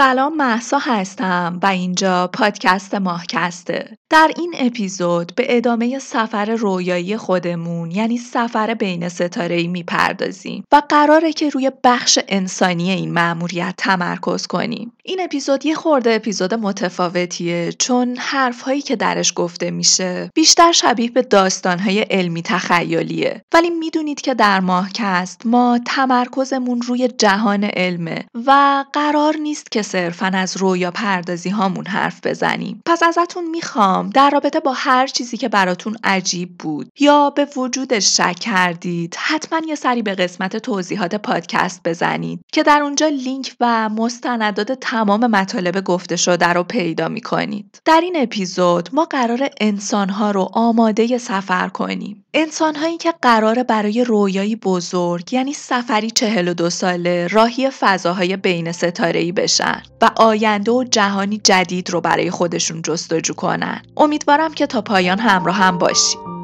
سلام 0.00 0.36
محسا 0.36 0.78
هستم 0.78 1.60
و 1.62 1.66
اینجا 1.66 2.30
پادکست 2.32 2.94
ماهکسته. 2.94 3.98
در 4.10 4.30
این 4.36 4.54
اپیزود 4.58 5.32
به 5.36 5.56
ادامه 5.56 5.98
سفر 5.98 6.44
رویایی 6.44 7.16
خودمون 7.16 7.90
یعنی 7.90 8.18
سفر 8.18 8.74
بین 8.74 9.08
ستاره 9.08 9.54
ای 9.54 9.68
می‌پردازیم 9.68 10.64
و 10.72 10.82
قراره 10.88 11.32
که 11.32 11.48
روی 11.48 11.72
بخش 11.84 12.18
انسانی 12.28 12.90
این 12.90 13.12
مأموریت 13.12 13.74
تمرکز 13.78 14.46
کنیم. 14.46 14.92
این 15.10 15.20
اپیزود 15.20 15.66
یه 15.66 15.74
خورده 15.74 16.14
اپیزود 16.14 16.54
متفاوتیه 16.54 17.72
چون 17.78 18.16
حرفهایی 18.16 18.82
که 18.82 18.96
درش 18.96 19.32
گفته 19.36 19.70
میشه 19.70 20.30
بیشتر 20.34 20.72
شبیه 20.72 21.10
به 21.10 21.22
داستانهای 21.22 22.00
علمی 22.00 22.42
تخیلیه. 22.42 23.42
ولی 23.54 23.70
می‌دونید 23.70 24.20
که 24.20 24.34
در 24.34 24.60
ماهکست 24.60 25.42
ما 25.44 25.80
تمرکزمون 25.86 26.82
روی 26.82 27.08
جهان 27.08 27.64
علمه 27.64 28.24
و 28.46 28.84
قرار 28.92 29.36
نیست 29.36 29.70
که 29.70 29.82
صرفا 29.82 30.30
از 30.34 30.56
رویا 30.56 30.90
پردازی 30.90 31.50
هامون 31.50 31.86
حرف 31.86 32.26
بزنیم. 32.26 32.82
پس 32.86 33.02
ازتون 33.02 33.50
می‌خوام 33.50 34.10
در 34.10 34.30
رابطه 34.30 34.60
با 34.60 34.72
هر 34.72 35.06
چیزی 35.06 35.36
که 35.36 35.48
براتون 35.48 35.96
عجیب 36.04 36.58
بود 36.58 36.88
یا 37.00 37.30
به 37.30 37.48
وجودش 37.56 38.16
شک 38.16 38.36
کردید 38.40 39.16
حتما 39.18 39.60
یه 39.68 39.74
سری 39.74 40.02
به 40.02 40.14
قسمت 40.14 40.56
توضیحات 40.56 41.14
پادکست 41.14 41.80
بزنید 41.84 42.40
که 42.52 42.62
در 42.62 42.82
اونجا 42.82 43.08
لینک 43.08 43.54
و 43.60 43.88
مستندات 43.88 44.72
تمام 45.00 45.26
مطالب 45.26 45.84
گفته 45.84 46.16
شده 46.16 46.46
رو 46.46 46.62
پیدا 46.62 47.08
می‌کنید 47.08 47.82
در 47.84 48.00
این 48.02 48.16
اپیزود 48.16 48.88
ما 48.92 49.04
قرار 49.04 49.48
انسانها 49.60 50.30
رو 50.30 50.48
آماده 50.52 51.18
سفر 51.18 51.68
کنیم 51.68 52.24
انسانهایی 52.34 52.96
که 52.96 53.14
قراره 53.22 53.62
برای 53.64 54.04
رویایی 54.04 54.56
بزرگ 54.56 55.32
یعنی 55.32 55.52
سفری 55.52 56.10
42 56.10 56.70
ساله 56.70 57.26
راهی 57.26 57.70
فضاهای 57.70 58.36
بین 58.36 58.72
ستاره‌ای 58.72 59.32
بشن 59.32 59.82
و 60.02 60.10
آینده 60.16 60.72
و 60.72 60.84
جهانی 60.84 61.40
جدید 61.44 61.90
رو 61.90 62.00
برای 62.00 62.30
خودشون 62.30 62.82
جستجو 62.82 63.34
کنن. 63.34 63.82
امیدوارم 63.96 64.54
که 64.54 64.66
تا 64.66 64.82
پایان 64.82 65.18
همراه 65.18 65.56
هم 65.56 65.78
باشید. 65.78 66.39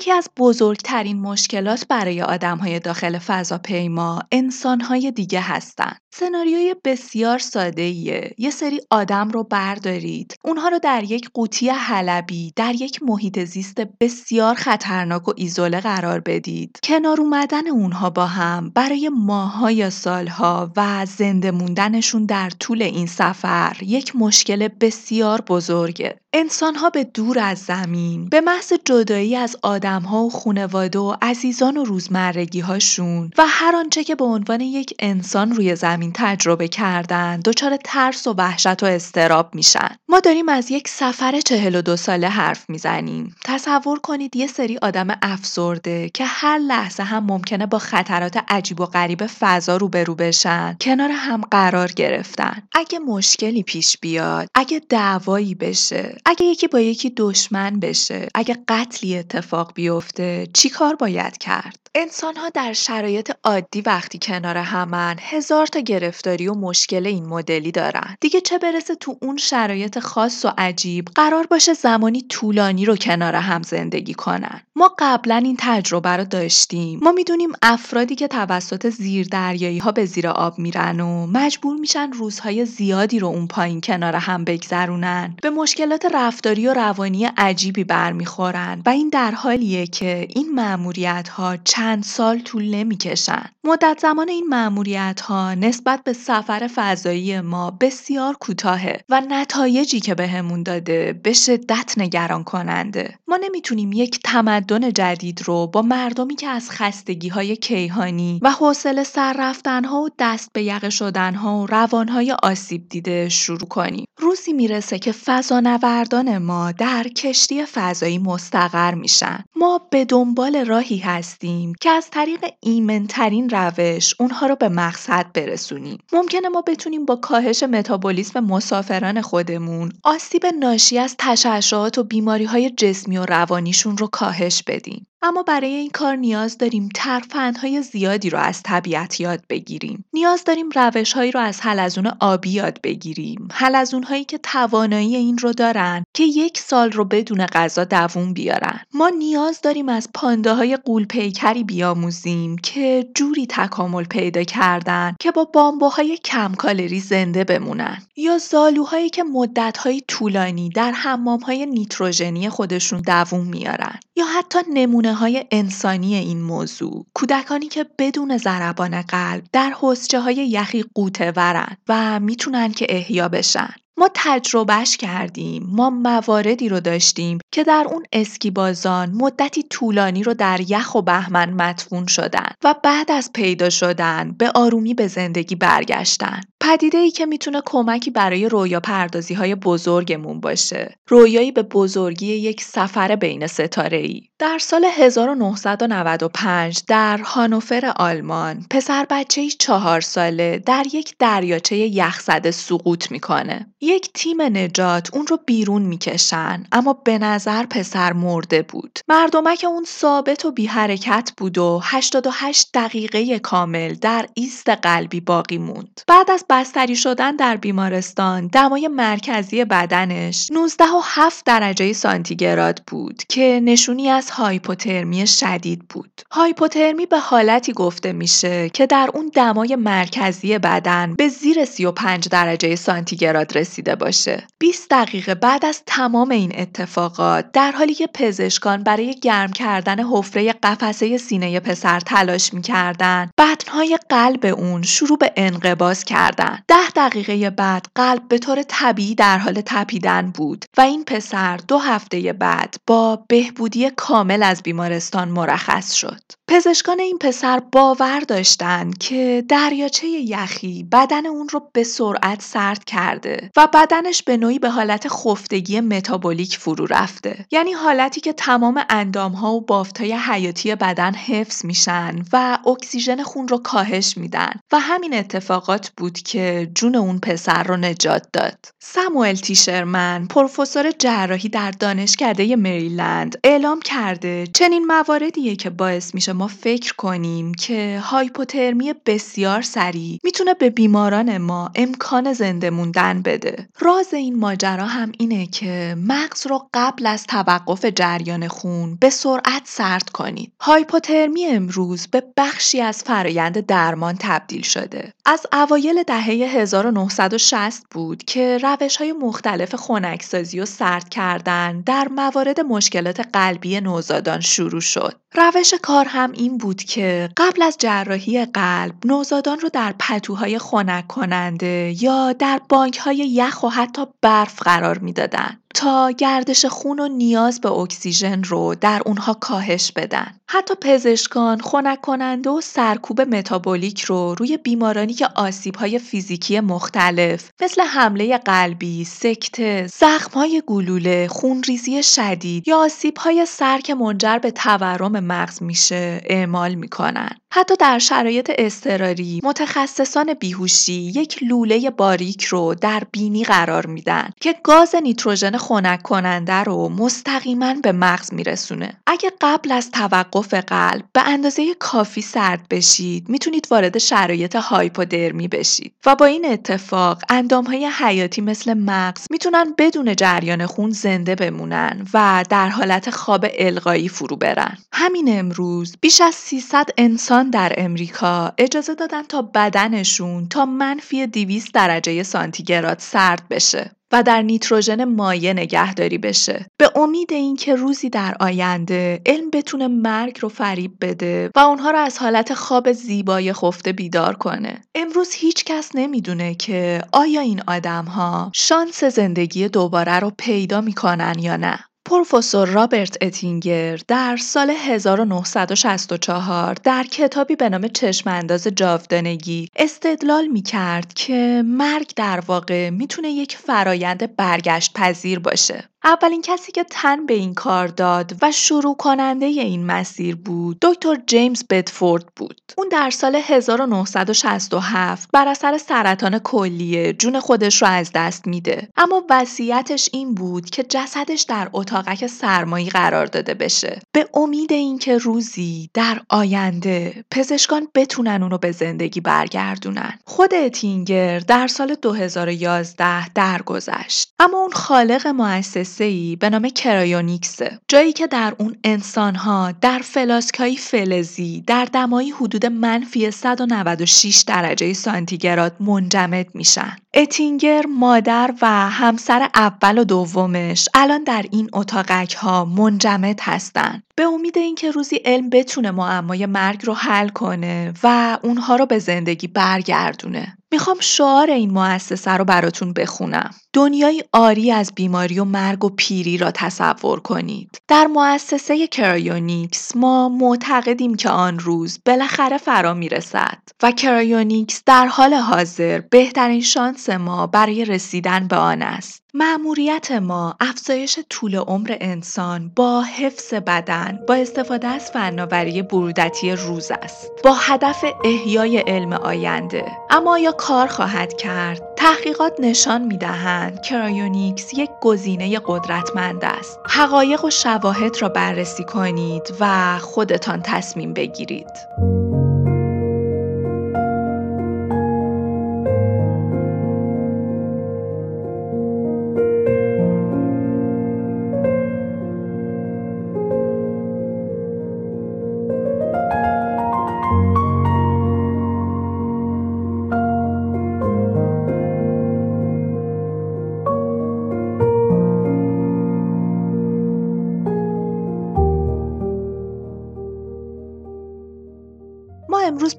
یکی 0.00 0.12
از 0.12 0.28
بزرگترین 0.36 1.20
مشکلات 1.20 1.86
برای 1.88 2.22
آدمهای 2.22 2.78
داخل 2.78 3.18
فضاپیما 3.18 4.20
انسانهای 4.32 5.10
دیگه 5.10 5.40
هستن. 5.40 5.92
سناریوی 6.14 6.74
بسیار 6.84 7.38
ساده 7.38 7.82
ایه. 7.82 8.34
یه 8.38 8.50
سری 8.50 8.80
آدم 8.90 9.28
رو 9.28 9.44
بردارید. 9.44 10.34
اونها 10.44 10.68
رو 10.68 10.78
در 10.78 11.04
یک 11.04 11.30
قوطی 11.34 11.68
حلبی 11.68 12.52
در 12.56 12.74
یک 12.74 13.02
محیط 13.02 13.44
زیست 13.44 13.80
بسیار 14.00 14.54
خطرناک 14.54 15.28
و 15.28 15.32
ایزوله 15.36 15.80
قرار 15.80 16.20
بدید. 16.20 16.78
کنار 16.82 17.20
اومدن 17.20 17.68
اونها 17.68 18.10
با 18.10 18.26
هم 18.26 18.70
برای 18.70 19.08
ماها 19.08 19.70
یا 19.70 19.90
سالها 19.90 20.72
و 20.76 21.06
زنده 21.06 21.50
موندنشون 21.50 22.24
در 22.26 22.50
طول 22.50 22.82
این 22.82 23.06
سفر 23.06 23.76
یک 23.82 24.16
مشکل 24.16 24.68
بسیار 24.68 25.40
بزرگه. 25.40 26.20
انسانها 26.32 26.90
به 26.90 27.04
دور 27.04 27.38
از 27.38 27.58
زمین 27.58 28.28
به 28.28 28.40
محض 28.40 28.72
جدایی 28.84 29.36
از 29.36 29.56
آدمها 29.90 30.24
و 30.24 30.30
خونواده 30.30 30.98
و 30.98 31.16
عزیزان 31.22 31.76
و 31.76 31.84
روزمرگی 31.84 32.60
هاشون 32.60 33.30
و 33.38 33.44
هر 33.48 33.76
آنچه 33.76 34.04
که 34.04 34.14
به 34.14 34.24
عنوان 34.24 34.60
یک 34.60 34.94
انسان 34.98 35.52
روی 35.52 35.76
زمین 35.76 36.12
تجربه 36.14 36.68
کردن 36.68 37.40
دچار 37.40 37.76
ترس 37.84 38.26
و 38.26 38.34
وحشت 38.38 38.82
و 38.82 38.86
استراب 38.86 39.54
میشن. 39.54 39.88
ما 40.08 40.20
داریم 40.20 40.48
از 40.48 40.70
یک 40.70 40.88
سفر 40.88 41.40
42 41.40 41.96
ساله 41.96 42.28
حرف 42.28 42.70
می‌زنیم. 42.70 43.34
تصور 43.44 43.98
کنید 43.98 44.36
یه 44.36 44.46
سری 44.46 44.78
آدم 44.82 45.08
افسرده 45.22 46.10
که 46.14 46.24
هر 46.24 46.58
لحظه 46.58 47.02
هم 47.02 47.24
ممکنه 47.24 47.66
با 47.66 47.78
خطرات 47.78 48.36
عجیب 48.48 48.80
و 48.80 48.86
غریب 48.86 49.26
فضا 49.26 49.76
روبرو 49.76 50.14
بشن 50.14 50.76
کنار 50.80 51.10
هم 51.12 51.40
قرار 51.50 51.92
گرفتن. 51.92 52.62
اگه 52.74 52.98
مشکلی 52.98 53.62
پیش 53.62 53.96
بیاد 54.00 54.48
اگه 54.54 54.82
دعوایی 54.88 55.54
بشه 55.54 56.16
اگه 56.26 56.46
یکی 56.46 56.68
با 56.68 56.80
یکی 56.80 57.10
دشمن 57.16 57.80
بشه 57.80 58.28
اگه 58.34 58.56
قتلی 58.68 59.18
اتفاق 59.18 59.72
بیفته 59.80 60.46
چی 60.52 60.68
کار 60.68 60.94
باید 60.94 61.38
کرد؟ 61.38 61.80
انسان 61.94 62.36
ها 62.36 62.48
در 62.48 62.72
شرایط 62.72 63.32
عادی 63.44 63.80
وقتی 63.80 64.18
کنار 64.22 64.56
همن 64.56 65.16
هزار 65.20 65.66
تا 65.66 65.80
گرفتاری 65.80 66.48
و 66.48 66.54
مشکل 66.54 67.06
این 67.06 67.26
مدلی 67.26 67.72
دارن. 67.72 68.16
دیگه 68.20 68.40
چه 68.40 68.58
برسه 68.58 68.94
تو 68.94 69.18
اون 69.22 69.36
شرایط 69.36 69.98
خاص 69.98 70.44
و 70.44 70.52
عجیب 70.58 71.08
قرار 71.14 71.46
باشه 71.46 71.74
زمانی 71.74 72.22
طولانی 72.22 72.84
رو 72.84 72.96
کنار 72.96 73.34
هم 73.34 73.62
زندگی 73.62 74.14
کنن. 74.14 74.60
ما 74.80 74.94
قبلا 74.98 75.36
این 75.36 75.56
تجربه 75.58 76.08
رو 76.08 76.24
داشتیم. 76.24 77.00
ما 77.02 77.12
می‌دونیم 77.12 77.52
افرادی 77.62 78.14
که 78.14 78.28
توسط 78.28 78.88
زیردریایی 78.88 79.78
ها 79.78 79.92
به 79.92 80.04
زیر 80.04 80.28
آب 80.28 80.58
میرن 80.58 81.00
و 81.00 81.26
مجبور 81.26 81.76
میشن 81.76 82.12
روزهای 82.12 82.64
زیادی 82.64 83.18
رو 83.18 83.28
اون 83.28 83.46
پایین 83.46 83.80
کنار 83.80 84.16
هم 84.16 84.44
بگذرونن. 84.44 85.36
به 85.42 85.50
مشکلات 85.50 86.06
رفتاری 86.14 86.66
و 86.68 86.74
روانی 86.74 87.24
عجیبی 87.24 87.84
برمیخورن. 87.84 88.82
و 88.86 88.90
این 88.90 89.08
در 89.08 89.30
حالیه 89.30 89.86
که 89.86 90.26
این 90.30 90.54
مأموریت 90.54 91.28
ها 91.28 91.56
چند 91.56 92.02
سال 92.02 92.38
طول 92.38 92.74
نمی‌کشن. 92.74 93.44
مدت 93.64 93.98
زمان 94.02 94.28
این 94.28 94.46
مأموریت 94.48 95.20
ها 95.20 95.54
نسبت 95.54 96.04
به 96.04 96.12
سفر 96.12 96.70
فضایی 96.74 97.40
ما 97.40 97.70
بسیار 97.70 98.34
کوتاهه 98.34 99.00
و 99.08 99.22
نتایجی 99.28 100.00
که 100.00 100.14
بهمون 100.14 100.62
داده 100.62 101.20
به 101.22 101.32
شدت 101.32 101.94
نگران 101.96 102.44
کننده. 102.44 103.18
ما 103.28 103.36
نمی‌تونیم 103.36 103.92
یک 103.92 104.20
تمدن 104.24 104.92
جدید 104.92 105.42
رو 105.44 105.66
با 105.66 105.82
مردمی 105.82 106.36
که 106.36 106.48
از 106.48 106.70
خستگی 106.70 107.28
های 107.28 107.56
کیهانی 107.56 108.40
و 108.42 108.50
حوصله 108.50 109.04
سر 109.04 109.34
رفتن 109.38 109.84
ها 109.84 110.00
و 110.00 110.08
دست 110.18 110.50
به 110.52 110.62
یقه 110.62 110.90
شدن 110.90 111.34
ها 111.34 111.58
و 111.58 111.66
روان 111.66 112.08
های 112.08 112.32
آسیب 112.42 112.88
دیده 112.88 113.28
شروع 113.28 113.68
کنیم. 113.68 114.04
روزی 114.18 114.52
می‌رسه 114.52 114.98
که 114.98 115.12
فضانوردان 115.12 116.38
ما 116.38 116.72
در 116.72 117.02
کشتی 117.02 117.64
فضایی 117.64 118.18
مستقر 118.18 118.94
میشن. 118.94 119.44
ما 119.56 119.80
به 119.90 120.04
دنبال 120.04 120.64
راهی 120.64 120.98
هستیم 120.98 121.72
که 121.80 121.90
از 121.90 122.10
طریق 122.10 122.44
ایمنترین 122.60 123.49
روش 123.50 124.14
اونها 124.20 124.46
رو 124.46 124.56
به 124.56 124.68
مقصد 124.68 125.26
برسونیم. 125.34 125.98
ممکنه 126.12 126.48
ما 126.48 126.62
بتونیم 126.62 127.04
با 127.04 127.16
کاهش 127.16 127.62
متابولیسم 127.62 128.40
مسافران 128.40 129.20
خودمون 129.20 129.92
آسیب 130.04 130.46
ناشی 130.46 130.98
از 130.98 131.14
تشعشعات 131.18 131.98
و 131.98 132.04
بیماری 132.04 132.44
های 132.44 132.70
جسمی 132.70 133.18
و 133.18 133.26
روانیشون 133.26 133.98
رو 133.98 134.06
کاهش 134.06 134.62
بدیم. 134.62 135.06
اما 135.22 135.42
برای 135.42 135.74
این 135.74 135.90
کار 135.90 136.16
نیاز 136.16 136.58
داریم 136.58 136.88
ترفندهای 136.94 137.82
زیادی 137.82 138.30
رو 138.30 138.38
از 138.38 138.62
طبیعت 138.62 139.20
یاد 139.20 139.40
بگیریم. 139.48 140.04
نیاز 140.12 140.44
داریم 140.44 140.68
روشهایی 140.74 141.30
رو 141.32 141.40
از 141.40 141.60
حلزون 141.60 142.06
آبی 142.20 142.50
یاد 142.50 142.80
بگیریم. 142.82 143.48
حلزونهایی 143.52 144.24
که 144.24 144.38
توانایی 144.38 145.16
این 145.16 145.38
رو 145.38 145.52
دارن 145.52 146.04
که 146.14 146.24
یک 146.24 146.58
سال 146.58 146.92
رو 146.92 147.04
بدون 147.04 147.46
غذا 147.46 147.84
دووم 147.84 148.32
بیارن. 148.32 148.80
ما 148.94 149.08
نیاز 149.08 149.60
داریم 149.60 149.88
از 149.88 150.08
پانده 150.14 150.54
های 150.54 150.76
قول 150.76 151.04
پیکری 151.04 151.64
بیاموزیم 151.64 152.58
که 152.58 153.08
جوری 153.14 153.46
تکامل 153.46 154.04
پیدا 154.04 154.44
کردن 154.44 155.16
که 155.20 155.30
با 155.30 155.44
بامبوهای 155.44 156.16
کم 156.16 156.54
کالری 156.54 157.00
زنده 157.00 157.44
بمونن. 157.44 158.02
یا 158.16 158.38
زالوهایی 158.38 159.10
که 159.10 159.22
مدتهای 159.22 160.02
طولانی 160.08 160.68
در 160.68 160.92
حمامهای 160.92 161.66
نیتروژنی 161.66 162.48
خودشون 162.48 163.00
دووم 163.00 163.46
میارن. 163.46 163.98
یا 164.16 164.24
حتی 164.38 164.58
نمونه 164.72 165.09
های 165.12 165.44
انسانی 165.50 166.14
این 166.14 166.42
موضوع 166.42 167.06
کودکانی 167.14 167.68
که 167.68 167.86
بدون 167.98 168.36
ضربان 168.36 169.02
قلب 169.02 169.44
در 169.52 169.74
حسچه 169.80 170.20
های 170.20 170.34
یخی 170.34 170.84
قوته 170.94 171.32
ورن 171.36 171.76
و 171.88 172.20
می‌تونن 172.20 172.72
که 172.72 172.86
احیا 172.88 173.28
بشن. 173.28 173.74
ما 174.00 174.10
تجربهش 174.14 174.96
کردیم. 174.96 175.66
ما 175.68 175.90
مواردی 175.90 176.68
رو 176.68 176.80
داشتیم 176.80 177.38
که 177.52 177.64
در 177.64 177.86
اون 177.90 178.02
اسکیبازان 178.12 179.10
مدتی 179.10 179.62
طولانی 179.62 180.22
رو 180.22 180.34
در 180.34 180.60
یخ 180.68 180.94
و 180.94 181.02
بهمن 181.02 181.50
مدفون 181.50 182.06
شدن 182.06 182.50
و 182.64 182.74
بعد 182.82 183.10
از 183.10 183.30
پیدا 183.32 183.70
شدن 183.70 184.34
به 184.38 184.50
آرومی 184.54 184.94
به 184.94 185.06
زندگی 185.06 185.54
برگشتن. 185.54 186.40
پدیده 186.60 186.98
ای 186.98 187.10
که 187.10 187.26
می‌تونه 187.26 187.62
کمکی 187.66 188.10
برای 188.10 188.48
رویا 188.48 188.80
پردازی 188.80 189.34
های 189.34 189.54
بزرگمون 189.54 190.40
باشه. 190.40 190.94
رویایی 191.08 191.52
به 191.52 191.62
بزرگی 191.62 192.26
یک 192.26 192.60
سفر 192.60 193.16
بین 193.16 193.46
ستاره 193.46 193.98
ای 193.98 194.22
در 194.38 194.58
سال 194.58 194.84
1995 194.84 196.80
در 196.88 197.18
هانوفر 197.18 197.92
آلمان 197.96 198.66
پسر 198.70 199.06
بچه 199.10 199.48
چهار 199.48 200.00
ساله 200.00 200.58
در 200.66 200.84
یک 200.92 201.14
دریاچه 201.18 201.76
یخزده 201.76 202.50
سقوط 202.50 203.10
می‌کنه. 203.10 203.66
یک 203.90 204.12
تیم 204.14 204.42
نجات 204.42 205.14
اون 205.14 205.26
رو 205.26 205.38
بیرون 205.46 205.82
می‌کشن 205.82 206.64
اما 206.72 206.92
به 206.92 207.18
نظر 207.18 207.66
پسر 207.66 208.12
مرده 208.12 208.62
بود. 208.62 208.98
مردمک 209.08 209.64
اون 209.68 209.84
ثابت 209.84 210.44
و 210.44 210.50
بی 210.52 210.66
حرکت 210.66 211.32
بود 211.36 211.58
و 211.58 211.80
88 211.82 212.70
دقیقه 212.74 213.38
کامل 213.38 213.94
در 213.94 214.26
ایست 214.34 214.68
قلبی 214.68 215.20
باقی 215.20 215.58
موند. 215.58 216.00
بعد 216.06 216.30
از 216.30 216.44
بستری 216.50 216.96
شدن 216.96 217.36
در 217.36 217.56
بیمارستان 217.56 218.46
دمای 218.46 218.88
مرکزی 218.88 219.64
بدنش 219.64 220.48
19 220.52 220.84
و 220.84 221.00
7 221.04 221.44
درجه 221.44 221.92
سانتیگراد 221.92 222.82
بود 222.86 223.22
که 223.28 223.60
نشونی 223.64 224.08
از 224.08 224.30
هایپوترمی 224.30 225.26
شدید 225.26 225.88
بود. 225.88 226.22
هایپوترمی 226.30 227.06
به 227.06 227.18
حالتی 227.18 227.72
گفته 227.72 228.12
میشه 228.12 228.68
که 228.68 228.86
در 228.86 229.10
اون 229.14 229.30
دمای 229.34 229.76
مرکزی 229.76 230.58
بدن 230.58 231.14
به 231.14 231.28
زیر 231.28 231.64
35 231.64 232.28
درجه 232.28 232.76
سانتیگراد 232.76 233.56
رسیده 233.80 233.94
باشه. 233.94 234.46
20 234.58 234.90
دقیقه 234.90 235.34
بعد 235.34 235.64
از 235.64 235.82
تمام 235.86 236.30
این 236.30 236.52
اتفاقات 236.54 237.52
در 237.52 237.72
حالی 237.72 237.94
که 237.94 238.06
پزشکان 238.06 238.82
برای 238.82 239.14
گرم 239.20 239.52
کردن 239.52 240.04
حفره 240.04 240.52
قفسه 240.52 241.18
سینه 241.18 241.60
پسر 241.60 242.00
تلاش 242.00 242.54
می‌کردن 242.54 243.30
بطنهای 243.38 243.98
قلب 244.08 244.46
اون 244.46 244.82
شروع 244.82 245.18
به 245.18 245.32
انقباز 245.36 246.04
کردن. 246.04 246.62
ده 246.68 246.90
دقیقه 246.96 247.50
بعد 247.50 247.86
قلب 247.94 248.28
به 248.28 248.38
طور 248.38 248.62
طبیعی 248.62 249.14
در 249.14 249.38
حال 249.38 249.62
تپیدن 249.66 250.30
بود 250.30 250.64
و 250.76 250.80
این 250.80 251.04
پسر 251.04 251.56
دو 251.56 251.78
هفته 251.78 252.32
بعد 252.32 252.76
با 252.86 253.24
بهبودی 253.28 253.90
کامل 253.90 254.42
از 254.42 254.62
بیمارستان 254.62 255.28
مرخص 255.28 255.92
شد. 255.92 256.20
پزشکان 256.50 257.00
این 257.00 257.18
پسر 257.18 257.60
باور 257.72 258.20
داشتند 258.20 258.98
که 258.98 259.44
دریاچه 259.48 260.06
یخی 260.06 260.82
بدن 260.92 261.26
اون 261.26 261.48
رو 261.48 261.62
به 261.72 261.84
سرعت 261.84 262.42
سرد 262.42 262.84
کرده 262.84 263.50
و 263.56 263.68
بدنش 263.74 264.22
به 264.22 264.36
نوعی 264.36 264.58
به 264.58 264.70
حالت 264.70 265.08
خفتگی 265.08 265.80
متابولیک 265.80 266.56
فرو 266.56 266.86
رفته. 266.86 267.46
یعنی 267.50 267.72
حالتی 267.72 268.20
که 268.20 268.32
تمام 268.32 268.84
اندامها 268.88 269.54
و 269.54 269.60
بافتهای 269.60 270.12
حیاتی 270.12 270.74
بدن 270.74 271.14
حفظ 271.14 271.64
میشن 271.64 272.22
و 272.32 272.58
اکسیژن 272.66 273.22
خون 273.22 273.48
رو 273.48 273.58
کاهش 273.58 274.16
میدن 274.16 274.52
و 274.72 274.78
همین 274.80 275.14
اتفاقات 275.14 275.92
بود 275.96 276.18
که 276.18 276.70
جون 276.74 276.96
اون 276.96 277.18
پسر 277.18 277.62
رو 277.62 277.76
نجات 277.76 278.26
داد. 278.32 278.66
ساموئل 278.78 279.34
تیشرمن 279.34 280.26
پروفسور 280.26 280.90
جراحی 280.90 281.48
در 281.48 281.70
دانشکده 281.70 282.56
مریلند 282.56 283.38
اعلام 283.44 283.80
کرده 283.80 284.46
چنین 284.46 284.86
مواردیه 284.86 285.56
که 285.56 285.70
باعث 285.70 286.14
میشه 286.14 286.39
ما 286.40 286.46
فکر 286.46 286.94
کنیم 286.94 287.54
که 287.54 288.00
هایپوترمی 288.04 288.94
بسیار 289.06 289.62
سریع 289.62 290.18
می‌تونه 290.24 290.54
به 290.54 290.70
بیماران 290.70 291.38
ما 291.38 291.70
امکان 291.74 292.32
زنده 292.32 292.70
موندن 292.70 293.22
بده. 293.22 293.68
راز 293.78 294.14
این 294.14 294.38
ماجرا 294.38 294.86
هم 294.86 295.12
اینه 295.18 295.46
که 295.46 295.96
مغز 295.98 296.46
رو 296.46 296.68
قبل 296.74 297.06
از 297.06 297.26
توقف 297.26 297.84
جریان 297.84 298.48
خون 298.48 298.96
به 299.00 299.10
سرعت 299.10 299.62
سرد 299.64 300.10
کنید. 300.10 300.52
هایپوترمی 300.60 301.46
امروز 301.46 302.06
به 302.06 302.22
بخشی 302.36 302.80
از 302.80 303.02
فرایند 303.02 303.66
درمان 303.66 304.16
تبدیل 304.20 304.62
شده. 304.62 305.12
از 305.30 305.46
اوایل 305.52 306.02
دهه 306.02 306.24
1960 306.24 307.86
بود 307.90 308.24
که 308.24 308.58
روش 308.58 308.96
های 308.96 309.12
مختلف 309.12 309.74
خنکسازی 309.74 310.60
و 310.60 310.66
سرد 310.66 311.08
کردن 311.08 311.80
در 311.80 312.08
موارد 312.08 312.60
مشکلات 312.60 313.20
قلبی 313.32 313.80
نوزادان 313.80 314.40
شروع 314.40 314.80
شد. 314.80 315.14
روش 315.34 315.74
کار 315.82 316.04
هم 316.08 316.32
این 316.32 316.58
بود 316.58 316.82
که 316.82 317.28
قبل 317.36 317.62
از 317.62 317.76
جراحی 317.78 318.44
قلب 318.44 318.94
نوزادان 319.04 319.60
رو 319.60 319.68
در 319.68 319.94
پتوهای 319.98 320.58
خنک 320.58 321.06
کننده 321.06 321.94
یا 322.00 322.32
در 322.32 322.60
بانک 322.68 322.98
های 322.98 323.16
یخ 323.16 323.62
و 323.62 323.68
حتی 323.68 324.02
برف 324.22 324.62
قرار 324.62 324.98
می‌دادن. 324.98 325.60
تا 325.74 326.10
گردش 326.10 326.66
خون 326.66 327.00
و 327.00 327.08
نیاز 327.08 327.60
به 327.60 327.70
اکسیژن 327.70 328.42
رو 328.42 328.74
در 328.74 329.02
اونها 329.06 329.34
کاهش 329.34 329.92
بدن. 329.92 330.34
حتی 330.46 330.74
پزشکان 330.80 331.60
خنک 331.60 332.00
کننده 332.00 332.50
و 332.50 332.60
سرکوب 332.60 333.20
متابولیک 333.20 334.00
رو 334.00 334.34
روی 334.34 334.56
بیمارانی 334.56 335.14
که 335.20 335.28
آسیب 335.34 335.76
های 335.76 335.98
فیزیکی 335.98 336.60
مختلف 336.60 337.50
مثل 337.62 337.82
حمله 337.82 338.38
قلبی، 338.38 339.04
سکته، 339.04 339.86
زخم 339.86 340.30
های 340.34 340.62
گلوله، 340.66 341.28
خونریزی 341.28 342.02
شدید 342.02 342.68
یا 342.68 342.76
آسیب 342.76 343.18
های 343.18 343.46
سر 343.46 343.78
که 343.80 343.94
منجر 343.94 344.38
به 344.38 344.50
تورم 344.50 345.20
مغز 345.20 345.62
میشه 345.62 346.20
اعمال 346.24 346.74
می‌کنن. 346.74 347.30
حتی 347.52 347.76
در 347.76 347.98
شرایط 347.98 348.50
اضطراری 348.58 349.40
متخصصان 349.44 350.34
بیهوشی 350.34 350.92
یک 350.92 351.42
لوله 351.42 351.90
باریک 351.90 352.44
رو 352.44 352.74
در 352.74 353.02
بینی 353.12 353.44
قرار 353.44 353.86
میدن 353.86 354.30
که 354.40 354.54
گاز 354.62 354.94
نیتروژن 355.02 355.56
خنک 355.56 356.02
کننده 356.02 356.54
رو 356.54 356.88
مستقیما 356.88 357.74
به 357.82 357.92
مغز 357.92 358.34
میرسونه. 358.34 359.00
اگه 359.06 359.32
قبل 359.40 359.72
از 359.72 359.90
توقف 359.90 360.54
قلب 360.54 361.04
به 361.12 361.28
اندازه 361.28 361.74
کافی 361.78 362.22
سرد 362.22 362.68
بشید 362.70 363.28
می‌تونید 363.28 363.68
وارد 363.70 363.98
شرایط 363.98 364.56
هایپودرمی 365.00 365.48
بشید 365.48 365.92
و 366.06 366.16
با 366.16 366.26
این 366.26 366.46
اتفاق 366.46 367.22
اندامهای 367.28 367.86
حیاتی 367.86 368.40
مثل 368.40 368.74
مغز 368.74 369.26
می‌تونن 369.30 369.74
بدون 369.78 370.16
جریان 370.16 370.66
خون 370.66 370.90
زنده 370.90 371.34
بمونن 371.34 372.06
و 372.14 372.44
در 372.50 372.68
حالت 372.68 373.10
خواب 373.10 373.46
القایی 373.58 374.08
فرو 374.08 374.36
برن. 374.36 374.78
همین 374.92 375.38
امروز 375.38 375.96
بیش 376.00 376.20
از 376.20 376.34
300 376.34 376.88
انسان 376.98 377.50
در 377.50 377.74
امریکا 377.76 378.52
اجازه 378.58 378.94
دادن 378.94 379.22
تا 379.22 379.42
بدنشون 379.42 380.48
تا 380.48 380.66
منفی 380.66 381.26
200 381.26 381.72
درجه 381.74 382.22
سانتیگراد 382.22 382.98
سرد 382.98 383.42
بشه. 383.50 383.90
و 384.12 384.22
در 384.22 384.42
نیتروژن 384.42 385.04
مایع 385.04 385.52
نگهداری 385.52 386.18
بشه. 386.18 386.66
به 386.78 386.90
امید 386.94 387.32
اینکه 387.32 387.74
روزی 387.74 388.10
در 388.10 388.36
آینده 388.40 389.20
علم 389.26 389.50
بتونه 389.50 389.88
مرگ 389.88 390.38
رو 390.40 390.48
فریب 390.48 390.92
بده 391.00 391.50
و 391.56 391.58
اونها 391.58 391.90
رو 391.90 391.98
از 391.98 392.18
حالت 392.18 392.54
خواب 392.54 392.92
زیبای 392.92 393.52
خفته 393.52 393.92
بیدار 393.92 394.36
کنه. 394.36 394.82
امروز 394.94 395.32
هیچ 395.32 395.64
کس 395.64 395.90
نمی‌دونه 395.94 396.54
که 396.54 397.02
آیا 397.12 397.40
این 397.40 397.62
آدم 397.66 398.04
ها 398.04 398.52
شانس 398.54 399.04
زندگی 399.04 399.68
دوباره 399.68 400.20
رو 400.20 400.32
پیدا 400.38 400.80
می‌کنن 400.80 401.34
یا 401.38 401.56
نه. 401.56 401.78
پروفسور 402.10 402.68
رابرت 402.68 403.16
اتینگر 403.20 403.98
در 404.08 404.36
سال 404.36 404.70
1964 404.70 406.74
در 406.74 407.04
کتابی 407.04 407.56
به 407.56 407.68
نام 407.68 407.88
چشمانداز 407.88 408.66
جاودانگی 408.66 409.68
استدلال 409.76 410.46
می 410.46 410.62
کرد 410.62 411.14
که 411.14 411.62
مرگ 411.66 412.12
در 412.16 412.40
واقع 412.46 412.90
می‌تونه 412.90 413.30
یک 413.30 413.56
فرایند 413.56 414.36
برگشت 414.36 414.92
پذیر 414.92 415.38
باشه. 415.38 415.89
اولین 416.04 416.42
کسی 416.42 416.72
که 416.72 416.84
تن 416.84 417.26
به 417.26 417.34
این 417.34 417.54
کار 417.54 417.88
داد 417.88 418.36
و 418.42 418.52
شروع 418.52 418.96
کننده 418.96 419.46
این 419.46 419.86
مسیر 419.86 420.36
بود 420.36 420.78
دکتر 420.82 421.16
جیمز 421.26 421.64
بدفورد 421.70 422.26
بود. 422.36 422.60
اون 422.78 422.88
در 422.88 423.10
سال 423.10 423.36
1967 423.44 425.28
بر 425.32 425.48
اثر 425.48 425.78
سرطان 425.78 426.38
کلیه 426.38 427.12
جون 427.12 427.40
خودش 427.40 427.82
رو 427.82 427.88
از 427.88 428.10
دست 428.14 428.46
میده. 428.46 428.88
اما 428.96 429.24
وصیتش 429.30 430.08
این 430.12 430.34
بود 430.34 430.70
که 430.70 430.82
جسدش 430.82 431.42
در 431.42 431.70
اتاقک 431.72 432.26
سرمایی 432.26 432.90
قرار 432.90 433.26
داده 433.26 433.54
بشه. 433.54 434.00
به 434.12 434.28
امید 434.34 434.72
اینکه 434.72 435.18
روزی 435.18 435.90
در 435.94 436.20
آینده 436.28 437.24
پزشکان 437.30 437.88
بتونن 437.94 438.42
اونو 438.42 438.58
به 438.58 438.72
زندگی 438.72 439.20
برگردونن. 439.20 440.18
خود 440.24 440.54
اتینگر 440.54 441.38
در 441.38 441.66
سال 441.66 441.94
2011 441.94 443.28
درگذشت. 443.28 444.32
اما 444.38 444.58
اون 444.58 444.72
خالق 444.72 445.26
مؤسسه‌ای 445.26 446.36
به 446.36 446.50
نام 446.50 446.68
کرایونیکسه 446.68 447.80
جایی 447.88 448.12
که 448.12 448.26
در 448.26 448.54
اون 448.58 448.76
انسانها 448.84 449.72
در 449.72 449.98
فلاسکای 449.98 450.76
فلزی 450.76 451.60
در 451.66 451.84
دمایی 451.84 452.30
حدود 452.30 452.66
منفی 452.66 453.30
196 453.30 454.44
درجه 454.46 454.92
سانتیگراد 454.92 455.76
منجمد 455.80 456.54
میشن. 456.54 456.96
اتینگر 457.14 457.86
مادر 457.86 458.54
و 458.62 458.66
همسر 458.90 459.48
اول 459.54 459.98
و 459.98 460.04
دومش 460.04 460.88
الان 460.94 461.24
در 461.24 461.44
این 461.50 461.68
اتاقک 461.72 462.34
ها 462.34 462.64
منجمد 462.64 463.40
هستن 463.42 464.02
به 464.16 464.22
امید 464.24 464.58
اینکه 464.58 464.90
روزی 464.90 465.16
علم 465.16 465.50
بتونه 465.50 465.90
معمای 465.90 466.46
مرگ 466.46 466.86
رو 466.86 466.94
حل 466.94 467.28
کنه 467.28 467.92
و 468.02 468.38
اونها 468.42 468.76
رو 468.76 468.86
به 468.86 468.98
زندگی 468.98 469.46
برگردونه 469.46 470.56
می‌خوام 470.72 470.96
شعار 471.00 471.50
این 471.50 471.70
مؤسسه 471.70 472.30
رو 472.30 472.44
براتون 472.44 472.92
بخونم. 472.92 473.50
دنیای 473.72 474.24
عاری 474.32 474.72
از 474.72 474.92
بیماری 474.94 475.38
و 475.38 475.44
مرگ 475.44 475.84
و 475.84 475.88
پیری 475.88 476.38
را 476.38 476.50
تصور 476.50 477.20
کنید. 477.20 477.80
در 477.88 478.06
مؤسسه 478.06 478.86
کرایونیکس 478.86 479.96
ما 479.96 480.28
معتقدیم 480.28 481.14
که 481.14 481.30
آن 481.30 481.58
روز 481.58 481.98
بالاخره 482.06 482.58
فرا 482.58 482.94
می‌رسد 482.94 483.58
و 483.82 483.92
کرایونیکس 483.92 484.82
در 484.86 485.06
حال 485.06 485.34
حاضر 485.34 486.00
بهترین 486.00 486.60
شانس 486.60 486.99
شانس 487.06 487.20
ما 487.20 487.46
برای 487.46 487.84
رسیدن 487.84 488.48
به 488.48 488.56
آن 488.56 488.82
است. 488.82 489.22
مأموریت 489.34 490.12
ما 490.12 490.54
افزایش 490.60 491.18
طول 491.30 491.56
عمر 491.56 491.96
انسان 492.00 492.72
با 492.76 493.02
حفظ 493.02 493.54
بدن 493.54 494.18
با 494.28 494.34
استفاده 494.34 494.86
از 494.86 495.10
فناوری 495.10 495.82
برودتی 495.82 496.52
روز 496.52 496.90
است. 497.02 497.30
با 497.44 497.52
هدف 497.52 498.04
احیای 498.24 498.78
علم 498.78 499.12
آینده. 499.12 499.84
اما 500.10 500.38
آیا 500.38 500.52
کار 500.52 500.86
خواهد 500.86 501.32
کرد؟ 501.36 501.82
تحقیقات 501.96 502.52
نشان 502.58 503.02
می‌دهند 503.02 503.82
کرایونیکس 503.82 504.74
یک 504.74 504.90
گزینه 505.00 505.60
قدرتمند 505.66 506.44
است. 506.44 506.78
حقایق 506.88 507.44
و 507.44 507.50
شواهد 507.50 508.22
را 508.22 508.28
بررسی 508.28 508.84
کنید 508.84 509.54
و 509.60 509.98
خودتان 509.98 510.62
تصمیم 510.62 511.12
بگیرید. 511.12 512.29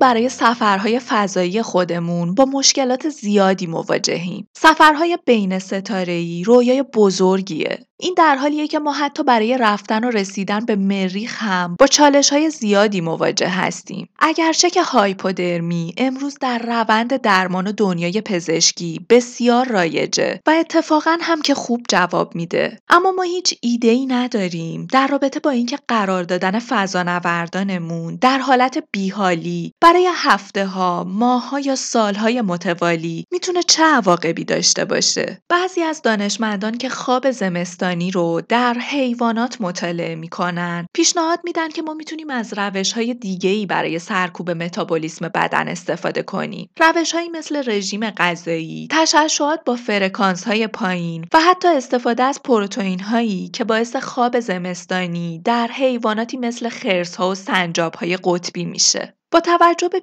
برای 0.01 0.29
سفرهای 0.29 1.00
فضایی 1.00 1.62
خودمون 1.62 2.36
با 2.36 2.46
مشکلات 2.46 3.10
زیادی 3.10 3.67
مواجهیم. 3.67 4.48
سفرهای 4.58 5.17
بین 5.25 5.60
ستاره‌ای 5.60 6.43
رویای 6.43 6.84
بزرگیه. 6.84 7.79
این 8.01 8.13
در 8.17 8.36
حالیه 8.36 8.67
که 8.67 8.79
ما 8.79 8.93
حتی 8.93 9.24
برای 9.24 9.58
رفتن 9.58 10.03
و 10.03 10.10
رسیدن 10.10 10.65
به 10.65 10.75
مریخ 10.75 11.43
هم 11.43 11.75
با 11.79 11.88
چالش 11.88 12.29
های 12.29 12.50
زیادی 12.50 13.01
مواجه 13.01 13.50
هستیم. 13.50 14.10
اگرچه 14.20 14.70
که 14.70 14.84
هایپودرمی 14.84 15.93
امروز 15.98 16.38
در 16.41 16.58
روند 16.58 17.22
درمان 17.22 17.67
و 17.67 17.72
دنیای 17.72 18.22
پزشکی 18.22 19.05
بسیار 19.10 19.67
رایجه 19.67 20.39
و 20.48 20.51
اتفاقا 20.60 21.17
هم 21.22 21.41
که 21.41 21.53
خوب 21.53 21.81
جواب 21.89 22.36
میده. 22.36 22.79
اما 22.89 23.12
ما 23.12 23.24
هیچ 23.24 23.53
ایده 23.62 23.88
ای 23.88 24.05
نداریم 24.05 24.88
در 24.91 25.08
رابطه 25.08 25.39
با 25.39 25.50
اینکه 25.50 25.77
قرار 25.88 26.24
دادن 26.24 26.60
فضانوردانمون 26.60 28.15
در 28.15 28.38
حالت 28.38 28.84
بیحالی 28.91 29.74
برای 29.81 30.10
هفته 30.15 30.65
ها، 30.65 31.03
ماه 31.03 31.50
ها 31.50 31.60
یا 31.60 31.75
سال 31.75 32.15
های 32.15 32.41
متوالی 32.41 33.25
می‌تونه 33.31 33.63
چه 33.63 33.84
عواقبی 33.84 34.43
داشته 34.43 34.86
باشه. 34.86 35.41
بعضی 35.50 35.81
از 35.81 36.01
دانشمندان 36.01 36.77
که 36.77 36.89
خواب 36.89 37.31
زمستان 37.31 37.90
رو 38.12 38.41
در 38.50 38.74
حیوانات 38.74 39.62
مطالعه 39.62 40.15
می‌کنن. 40.15 40.88
پیشنهاد 40.93 41.39
میدن 41.43 41.69
که 41.69 41.81
ما 41.81 41.93
می‌تونیم 41.93 42.29
از 42.29 42.53
روش 42.57 42.93
های 42.93 43.13
دیگه 43.13 43.50
ای 43.50 43.65
برای 43.65 44.00
سرکوب 44.00 44.51
متابولیسم 44.51 45.27
بدن 45.27 45.67
استفاده 45.67 46.24
کنیم. 46.24 46.69
روش 46.79 47.12
هایی 47.12 47.29
مثل 47.29 47.63
رژیم 47.69 48.10
غذایی 48.10 48.88
تشعشعات 48.91 49.60
با 49.65 49.75
فرکانس 49.75 50.43
های 50.43 50.67
پایین 50.67 51.25
و 51.33 51.39
حتی 51.39 51.67
استفاده 51.67 52.24
از 52.24 52.43
پروتئین 52.43 53.00
هایی 53.00 53.48
که 53.48 53.63
باعث 53.63 53.95
خواب 53.95 54.39
زمستانی 54.39 55.41
در 55.45 55.67
حیواناتی 55.67 56.38
مثل 56.38 56.69
خرس 56.69 57.15
ها 57.15 57.29
و 57.29 57.36
سنجاب 57.36 57.95
های 57.95 58.17
قطبی 58.24 58.65
میشه. 58.65 59.13
با 59.33 59.39
توجه 59.39 59.89
به 59.89 60.01